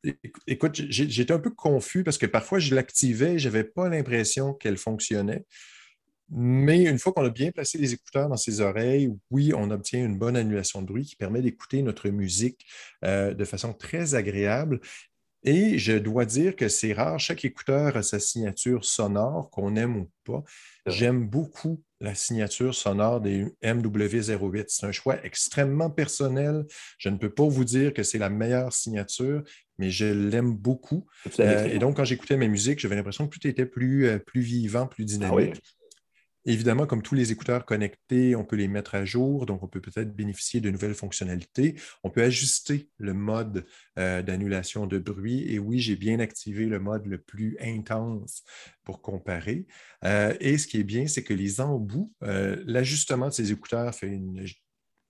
[0.47, 4.53] Écoute, j'étais un peu confus parce que parfois je l'activais et je n'avais pas l'impression
[4.53, 5.45] qu'elle fonctionnait.
[6.30, 10.03] Mais une fois qu'on a bien placé les écouteurs dans ses oreilles, oui, on obtient
[10.03, 12.65] une bonne annulation de bruit qui permet d'écouter notre musique
[13.05, 14.82] euh, de façon très agréable.
[15.43, 19.95] Et je dois dire que c'est rare, chaque écouteur a sa signature sonore, qu'on aime
[19.95, 20.43] ou pas.
[20.86, 24.65] J'aime beaucoup la signature sonore des MW08.
[24.67, 26.65] C'est un choix extrêmement personnel.
[26.97, 29.43] Je ne peux pas vous dire que c'est la meilleure signature,
[29.78, 31.07] mais je l'aime beaucoup.
[31.39, 34.41] Euh, et donc, quand j'écoutais mes musiques, j'avais l'impression que tout était plus, euh, plus
[34.41, 35.61] vivant, plus ah dynamique.
[36.47, 39.81] Évidemment, comme tous les écouteurs connectés, on peut les mettre à jour, donc on peut
[39.81, 41.75] peut-être bénéficier de nouvelles fonctionnalités.
[42.05, 43.65] On peut ajuster le mode
[43.99, 45.43] euh, d'annulation de bruit.
[45.53, 48.45] Et oui, j'ai bien activé le mode le plus intense
[48.85, 49.67] pour comparer.
[50.05, 53.93] Euh, et ce qui est bien, c'est que les embouts, euh, l'ajustement de ces écouteurs
[53.93, 54.45] fait une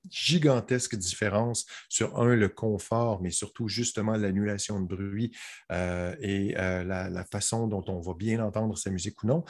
[0.09, 5.35] gigantesque différence sur, un, le confort, mais surtout justement l'annulation de bruit
[5.69, 9.43] et la, la, façon dont on va bien entendre sa musique ou non.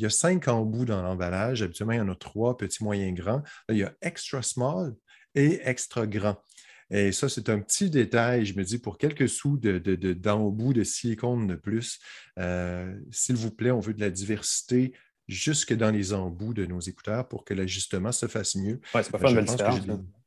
[0.00, 1.62] Il y a cinq embouts dans l'emballage.
[1.62, 3.42] Habituellement, il y en a trois, petits, moyens, grands.
[3.68, 4.94] il y a extra small
[5.34, 6.42] et extra grand.
[6.88, 8.46] Et ça, c'est un petit détail.
[8.46, 12.00] Je me dis, pour quelques sous d'embout de, de, de, silicone de plus,
[12.38, 14.94] euh, s'il vous plaît, on veut de la diversité
[15.28, 18.80] jusque dans les embouts de nos écouteurs pour que l'ajustement se fasse mieux.
[18.94, 19.18] C'est pas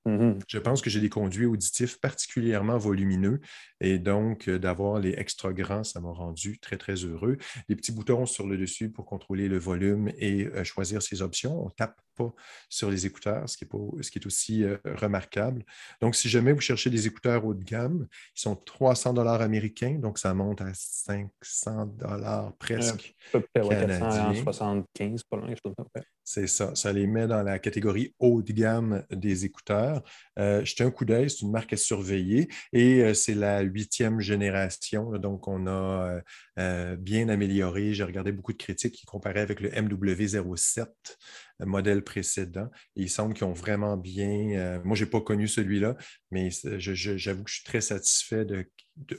[0.06, 0.42] Mm-hmm.
[0.48, 3.40] Je pense que j'ai des conduits auditifs particulièrement volumineux
[3.80, 7.38] et donc euh, d'avoir les extra grands, ça m'a rendu très, très heureux.
[7.70, 11.62] Les petits boutons sur le dessus pour contrôler le volume et euh, choisir ses options.
[11.62, 12.34] On ne tape pas
[12.70, 15.66] sur les écouteurs, ce qui est, ce qui est aussi euh, remarquable.
[16.02, 19.98] Donc, si jamais vous cherchez des écouteurs haut de gamme, ils sont 300 dollars américains,
[20.00, 23.16] donc ça monte à 500 dollars presque.
[23.54, 24.34] Canadiens.
[24.34, 25.72] 475, pas loin, je
[26.24, 26.74] c'est ça.
[26.76, 29.93] Ça les met dans la catégorie haut de gamme des écouteurs.
[30.40, 34.20] Euh, jetez un coup d'œil, c'est une marque à surveiller et euh, c'est la huitième
[34.20, 35.12] génération.
[35.18, 36.22] donc, on a
[36.60, 37.94] euh, bien amélioré.
[37.94, 40.88] J'ai regardé beaucoup de critiques qui comparaient avec le MW07
[41.60, 42.70] modèle précédent.
[42.96, 44.82] Et il semble qu'ils ont vraiment bien.
[44.84, 45.96] moi, je n'ai pas connu celui-là,
[46.32, 48.68] mais j'avoue que je suis très satisfait de,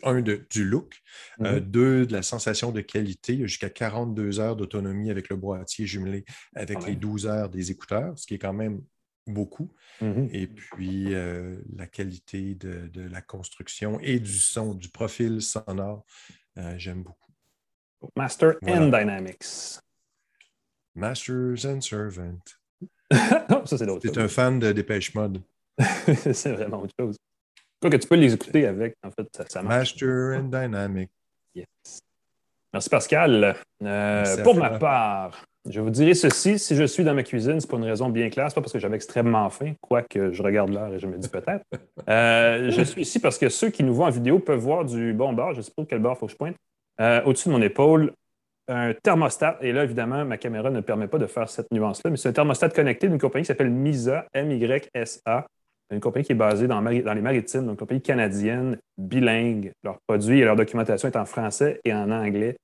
[0.02, 0.94] un, du look,
[1.38, 1.60] mm-hmm.
[1.60, 3.38] deux, de la sensation de qualité.
[3.46, 8.18] Jusqu'à 42 heures d'autonomie avec le boîtier jumelé avec ah les 12 heures des écouteurs,
[8.18, 8.82] ce qui est quand même
[9.26, 9.70] beaucoup.
[10.00, 10.28] Mm-hmm.
[10.32, 16.04] Et puis, euh, la qualité de, la construction et du son, du profil sonore,
[16.58, 17.32] euh, j'aime beaucoup.
[18.16, 19.80] Master and Dynamics.
[20.94, 22.42] Masters and Servant.
[23.10, 23.78] ça.
[23.78, 25.42] C'est un fan de Dépêche Mode?
[26.32, 27.16] c'est vraiment autre chose.
[27.80, 29.94] Quoi que tu peux les écouter avec, en fait, ça, marche.
[29.94, 31.10] Master and Dynamic.
[31.54, 31.66] Yes.
[32.72, 33.56] Merci Pascal.
[33.82, 37.68] Euh, pour ma part, je vous dirai ceci, si je suis dans ma cuisine, c'est
[37.68, 40.70] pour une raison bien claire, c'est pas parce que j'avais extrêmement faim, quoique je regarde
[40.70, 41.64] l'heure et je me dis peut-être.
[42.08, 45.14] Euh, je suis ici parce que ceux qui nous voient en vidéo peuvent voir du
[45.14, 46.56] bon bar, je sais pas quel il faut que je pointe,
[47.00, 48.12] euh, au-dessus de mon épaule,
[48.68, 49.58] un thermostat.
[49.62, 52.32] Et là, évidemment, ma caméra ne permet pas de faire cette nuance-là, mais c'est un
[52.32, 55.46] thermostat connecté d'une compagnie qui s'appelle MISA, M-Y-S-A,
[55.90, 59.72] une compagnie qui est basée dans, dans les maritimes, donc une compagnie canadienne, bilingue.
[59.82, 62.56] Leurs produits et leur documentation est en français et en anglais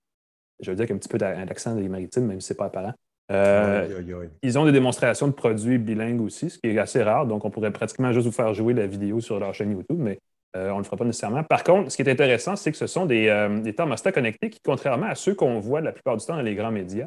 [0.62, 2.94] je veux dire qu'un petit peu d'accent des maritimes, même si ce n'est pas apparent.
[3.30, 4.02] Euh,
[4.42, 7.26] ils ont des démonstrations de produits bilingues aussi, ce qui est assez rare.
[7.26, 10.18] Donc, on pourrait pratiquement juste vous faire jouer la vidéo sur leur chaîne YouTube, mais
[10.56, 11.44] euh, on ne le fera pas nécessairement.
[11.44, 14.50] Par contre, ce qui est intéressant, c'est que ce sont des, euh, des thermostats connectés
[14.50, 17.06] qui, contrairement à ceux qu'on voit la plupart du temps dans les grands médias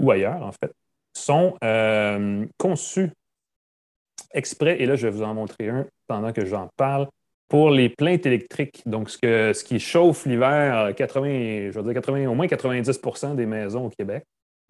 [0.00, 0.72] ou ailleurs, en fait,
[1.12, 1.58] sont
[2.56, 3.10] conçus
[4.32, 4.80] exprès.
[4.80, 7.06] Et là, je vais vous en montrer un pendant que j'en parle
[7.48, 8.82] pour les plaintes électriques.
[8.86, 13.34] Donc, ce, que, ce qui chauffe l'hiver, 80, je veux dire 80, au moins 90%
[13.34, 14.24] des maisons au Québec.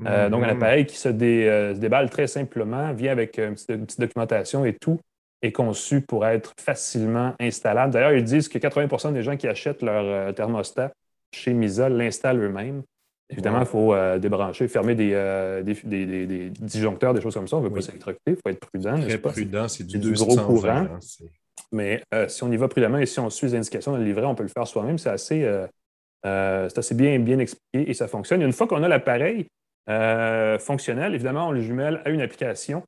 [0.07, 4.65] Euh, donc, un appareil qui euh, se, déballe très simplement, vient avec une petite, documentation
[4.65, 5.01] et tout,
[5.43, 7.93] est conçu pour être facilement installable.
[7.93, 10.93] D'ailleurs, ils disent que 80% des gens qui achètent leur euh, thermostat
[11.35, 12.83] chez Misa l'installent eux-mêmes.
[13.31, 15.13] Évidemment, il faut débrancher, fermer des,
[15.63, 17.57] des, disjoncteurs, des choses comme ça.
[17.57, 18.99] On ne veut pas s'électrocuter, il faut être prudent.
[19.03, 20.69] Très prudent, c'est du, du gros courant.
[20.69, 20.99] Hein,
[21.73, 24.05] mais euh, si on y va prudemment et si on suit les indications dans le
[24.05, 24.99] livret, on peut le faire soi-même.
[24.99, 25.67] C'est assez, euh,
[26.27, 28.43] euh, assez bien, bien expliqué et ça fonctionne.
[28.43, 29.47] une fois qu'on a l'appareil
[30.61, 32.83] fonctionnel, évidemment, on le jumelle à une application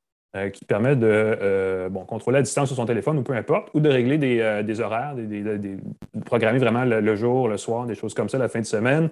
[0.53, 4.19] qui permet de contrôler à distance sur son téléphone ou peu importe, ou de régler
[4.19, 5.79] des, horaires, de
[6.27, 9.09] programmer vraiment le, jour, le soir, des choses comme ça la fin de semaine.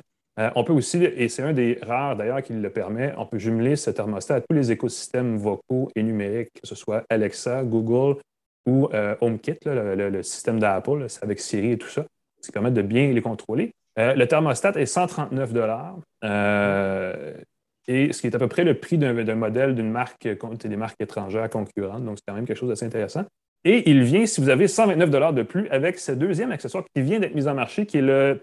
[0.55, 3.75] on peut aussi, et c'est un des rares d'ailleurs qui le permet, on peut jumeler
[3.75, 8.21] ce thermostat à tous les écosystèmes vocaux et numériques, que ce soit Alexa, Google,
[8.69, 12.05] ou euh, HomeKit, le, système d'Apple, avec Siri et tout ça,
[12.43, 13.73] qui permet de bien les contrôler.
[13.99, 15.51] Euh, le thermostat est 139
[16.25, 17.35] euh,
[17.87, 21.01] et ce qui est à peu près le prix d'un modèle d'une marque, des marques
[21.01, 22.05] étrangères concurrentes.
[22.05, 23.25] Donc, c'est quand même quelque chose d'assez intéressant.
[23.65, 27.19] Et il vient, si vous avez 129 de plus, avec ce deuxième accessoire qui vient
[27.19, 28.41] d'être mis en marché, qui est le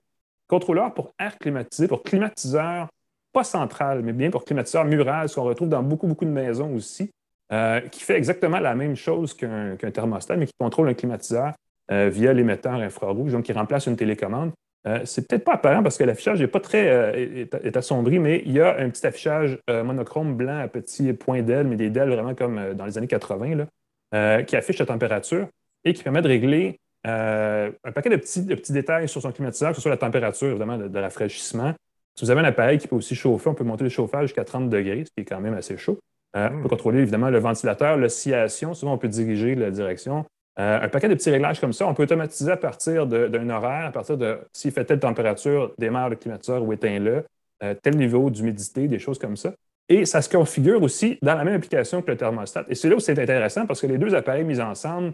[0.48, 2.88] contrôleur pour air climatisé, pour climatiseur,
[3.32, 6.74] pas central, mais bien pour climatiseur mural, ce qu'on retrouve dans beaucoup, beaucoup de maisons
[6.76, 7.12] aussi.
[7.54, 11.54] Euh, qui fait exactement la même chose qu'un thermostat, mais qui contrôle un climatiseur
[11.92, 14.52] euh, via l'émetteur infrarouge, donc qui remplace une télécommande.
[14.88, 18.52] Euh, c'est peut-être pas apparent parce que l'affichage n'est pas très est, assombri, mais il
[18.52, 22.34] y a un petit affichage monochrome blanc à petits points d'ailes, mais des ailes vraiment
[22.34, 23.68] comme dans les années 80,
[24.12, 25.48] là, qui affiche la température
[25.84, 29.70] et qui permet de régler un paquet de petits, de petits, détails sur son climatiseur,
[29.70, 31.74] que ce soit la température, évidemment, de, de, rafraîchissement.
[32.16, 34.46] Si vous avez un appareil qui peut aussi chauffer, on peut monter le chauffage jusqu'à
[34.46, 36.00] 30 degrés, ce qui est quand même assez chaud.
[36.36, 38.74] Euh, on peut contrôler évidemment le ventilateur, l'oscillation.
[38.74, 40.26] Souvent, on peut diriger la direction.
[40.60, 43.88] Euh, un paquet de petits réglages comme ça, on peut automatiser à partir d'un horaire,
[43.88, 47.26] à partir de s'il fait telle température, démarre le climatiseur ou éteins-le,
[47.64, 49.54] euh, tel niveau d'humidité, des choses comme ça.
[49.90, 52.66] Et ça se configure aussi dans la même application que le thermostat.
[52.70, 55.14] Et c'est là où c'est intéressant parce que les deux appareils mis ensemble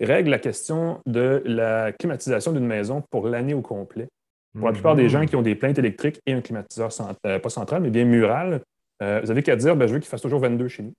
[0.00, 4.08] règlent la question de la climatisation d'une maison pour l'année au complet.
[4.56, 6.90] Pour la plupart des gens qui ont des plaintes électriques et un climatiseur,
[7.22, 8.60] pas central, mais bien mural,
[9.02, 10.94] euh, vous avez qu'à dire, ben, je veux qu'il fasse toujours 22 chez nous,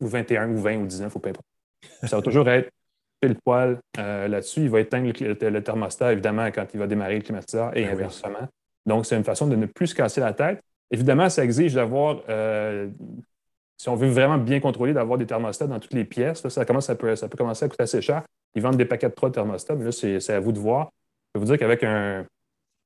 [0.00, 1.46] ou 21, ou 20, ou 19, ou peu importe.
[2.04, 2.70] Ça va toujours être
[3.20, 4.62] pile poil euh, là-dessus.
[4.62, 8.48] Il va éteindre le, thermostat, évidemment, quand il va démarrer le climatiseur et ben inversement.
[8.86, 10.62] Donc, c'est une façon de ne plus se casser la tête.
[10.90, 12.88] Évidemment, ça exige d'avoir, euh,
[13.76, 16.46] si on veut vraiment bien contrôler, d'avoir des thermostats dans toutes les pièces.
[16.48, 18.22] ça, commence, ça, peut, ça peut commencer à coûter assez cher.
[18.54, 20.90] Ils vendent des paquets de trois thermostats, mais là, c'est à vous de voir.
[21.26, 22.24] Je peux vous dire qu'avec un,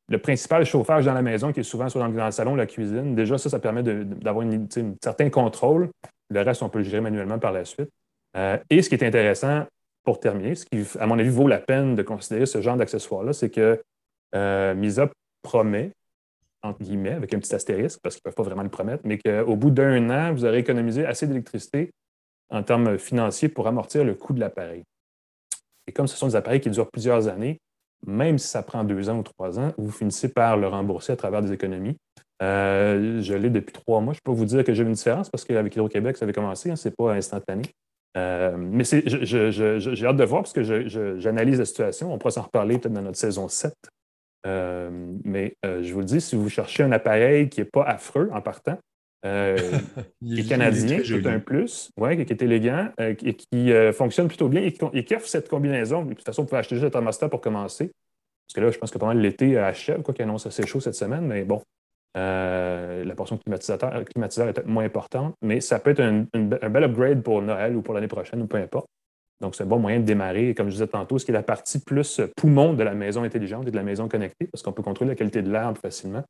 [0.08, 2.66] le principal chauffage dans la maison, qui est souvent soit dans, le salon ou la
[2.66, 4.66] cuisine, déjà, ça, ça permet d'avoir un
[5.02, 5.90] certain contrôle.
[6.30, 7.90] Le reste, on peut le gérer manuellement par la suite.
[8.36, 9.64] Euh, et ce qui est intéressant,
[10.04, 13.32] pour terminer, ce qui, à mon avis, vaut la peine de considérer ce genre d'accessoire-là,
[13.32, 13.80] c'est que
[14.34, 15.08] euh, Misa
[15.42, 15.92] promet,
[16.62, 19.18] entre guillemets, avec un petit astérisque, parce qu'ils ne peuvent pas vraiment le promettre, mais
[19.18, 21.90] qu'au bout d'un an, vous aurez économisé assez d'électricité
[22.50, 24.82] en termes financiers pour amortir le coût de l'appareil.
[25.86, 27.58] Et comme ce sont des appareils qui durent plusieurs années,
[28.06, 31.16] même si ça prend deux ans ou trois ans, vous finissez par le rembourser à
[31.16, 31.96] travers des économies.
[32.42, 34.14] Euh, je l'ai depuis trois mois.
[34.14, 36.76] Je peux vous dire que j'ai une différence parce qu'avec Hydro-Québec, ça avait commencé, hein,
[36.76, 37.62] ce n'est pas instantané.
[38.16, 40.62] Euh, mais j'ai hâte de voir parce que
[41.18, 42.12] j'analyse la situation.
[42.12, 43.72] On pourra s'en reparler peut-être dans notre saison 7.
[44.44, 44.90] Euh,
[45.24, 48.40] mais je vous le dis, si vous cherchez un appareil qui n'est pas affreux en
[48.40, 48.78] partant,
[49.24, 49.56] euh,
[50.24, 53.92] qui est canadien, qui est un plus, ouais, qui est élégant euh, et qui euh,
[53.92, 56.04] fonctionne plutôt bien et qui, offre cette combinaison.
[56.04, 57.92] De toute façon, vous pouvez acheter juste le thermostat pour commencer.
[58.46, 60.96] Parce que là, je pense que pendant l'été achève, quoi qu'il annonce assez chaud cette
[60.96, 61.62] semaine, mais bon,
[62.14, 67.40] la portion climatiseur est peut-être moins importante, mais ça peut être un, bel upgrade pour
[67.40, 68.86] Noël ou pour l'année prochaine ou peu importe.
[69.40, 70.50] Donc, c'est un bon moyen de démarrer.
[70.50, 73.22] Et comme je disais tantôt, ce qui est la partie plus poumon de la maison
[73.22, 75.80] intelligente et de la maison connectée, parce qu'on peut contrôler la qualité de l'air plus
[75.80, 76.24] facilement.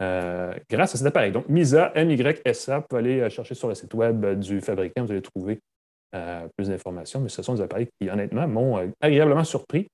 [0.00, 1.32] Grâce à cet appareil.
[1.32, 5.22] Donc, MISA, M-Y-S-A, vous pouvez aller chercher sur le site web du fabricant, vous allez
[5.22, 5.60] trouver
[6.56, 9.88] plus d'informations, mais ce sont des appareils qui, honnêtement, m'ont agréablement surpris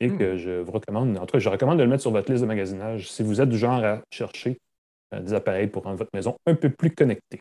[0.00, 0.18] et hmm.
[0.18, 2.42] que je vous recommande, en tout cas, je recommande de le mettre sur votre liste
[2.42, 4.58] de magasinage si vous êtes du genre à chercher
[5.12, 7.40] des appareils pour rendre votre maison un peu plus connectée.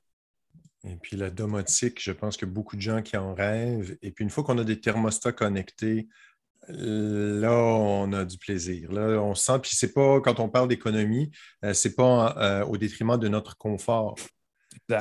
[0.88, 3.98] Et puis la domotique, je pense que beaucoup de gens qui en rêvent.
[4.02, 6.08] Et puis une fois qu'on a des thermostats connectés,
[6.68, 8.92] là, on a du plaisir.
[8.92, 11.32] Là, on sent, puis c'est pas, quand on parle d'économie,
[11.64, 14.16] euh, c'est pas euh, au détriment de notre confort.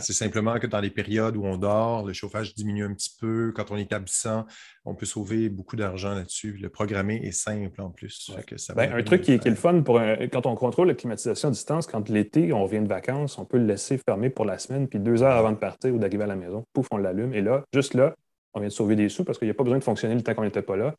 [0.00, 3.52] C'est simplement que dans les périodes où on dort, le chauffage diminue un petit peu.
[3.54, 4.44] Quand on est absent,
[4.84, 6.58] on peut sauver beaucoup d'argent là-dessus.
[6.60, 8.30] Le programmer est simple en plus.
[8.74, 10.00] Ben, un truc qui, est le fun pour
[10.30, 13.58] quand on contrôle la climatisation à distance, quand l'été, on vient de vacances, on peut
[13.58, 16.28] le laisser fermer pour la semaine, puis deux heures avant de partir ou d'arriver à
[16.28, 17.32] la maison, pouf, on l'allume.
[17.32, 18.14] Et là, juste là,
[18.54, 20.22] on vient de sauver des sous parce qu'il n'y a pas besoin de fonctionner le
[20.22, 20.94] temps qu'on n'était pas là.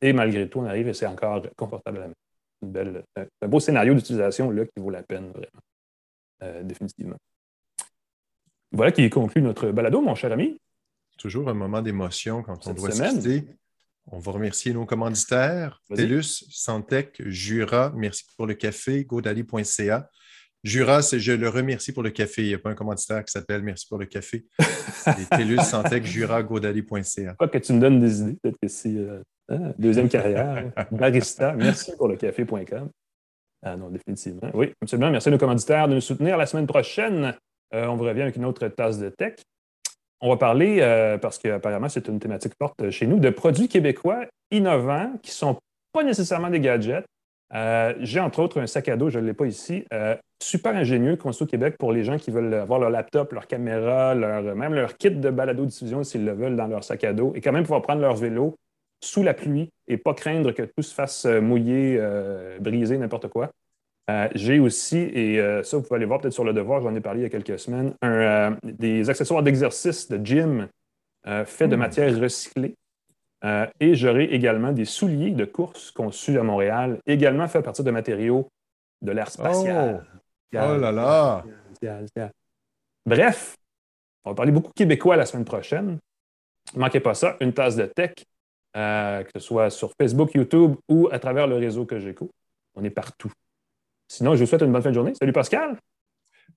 [0.00, 3.02] Et malgré tout, on arrive et c'est encore confortable à la maison.
[3.42, 5.62] un beau scénario d'utilisation là qui vaut la peine, vraiment.
[6.42, 7.16] Euh, définitivement.
[8.72, 10.60] Voilà qui conclut notre balado, mon cher ami.
[11.18, 13.40] Toujours un moment d'émotion quand on doit se
[14.08, 20.10] On va remercier nos commanditaires, TELUS, Santec, Jura, merci pour le café, godali.ca.
[20.62, 22.42] Jura, je le remercie pour le café.
[22.42, 24.44] Il n'y a pas un commanditaire qui s'appelle Merci pour le café.
[24.92, 27.34] C'est TELUS, Santec, Jura, godali.ca.
[27.34, 30.64] Pas que tu me donnes des idées, peut-être que c'est euh, hein, deuxième carrière.
[30.90, 32.90] Barista, merci pour le café.com.
[33.62, 34.48] Ah non, définitivement.
[34.54, 35.10] Oui, absolument.
[35.10, 37.34] Merci à nos commanditaires de nous soutenir la semaine prochaine.
[37.74, 39.34] Euh, on vous revient avec une autre tasse de tech.
[40.20, 44.24] On va parler, euh, parce qu'apparemment c'est une thématique forte chez nous, de produits québécois
[44.50, 45.58] innovants qui ne sont
[45.92, 47.04] pas nécessairement des gadgets.
[47.54, 49.84] Euh, j'ai entre autres un sac à dos, je ne l'ai pas ici,
[50.42, 54.14] super ingénieux construit au Québec pour les gens qui veulent avoir leur laptop, leur caméra,
[54.14, 57.52] même leur kit de balado-diffusion s'ils le veulent dans leur sac à dos et quand
[57.52, 58.54] même pouvoir prendre leur vélo
[59.00, 62.00] sous la pluie et pas craindre que tout se fasse mouiller,
[62.60, 63.50] briser, n'importe quoi.
[64.08, 66.94] Euh, j'ai aussi, et euh, ça, vous pouvez aller voir peut-être sur le devoir, j'en
[66.94, 70.68] ai parlé il y a quelques semaines, euh, des accessoires d'exercice de gym
[71.44, 71.78] faits de hmm.
[71.80, 72.76] matière recyclée.
[73.80, 77.90] et j'aurai également des souliers de course conçus à Montréal, également faits à partir de
[77.90, 78.48] matériaux
[79.02, 80.06] de l'air spatial.
[80.54, 81.44] Oh, oh là là!
[83.04, 83.56] Bref,
[84.24, 85.98] on va parler beaucoup québécois la semaine prochaine.
[86.74, 88.14] Ne manquez pas ça, une tasse de tech,
[88.76, 92.30] que ce soit sur Facebook, YouTube ou à travers le réseau que j'écoute.
[92.74, 93.32] On est partout.
[94.08, 95.14] Sinon, je vous souhaite une bonne fin de journée.
[95.14, 95.78] Salut Pascal.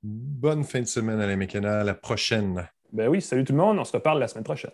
[0.03, 1.79] Bonne fin de semaine, Alain Mécana.
[1.79, 2.67] À la prochaine.
[2.91, 3.79] Ben oui, salut tout le monde.
[3.79, 4.71] On se reparle la semaine prochaine.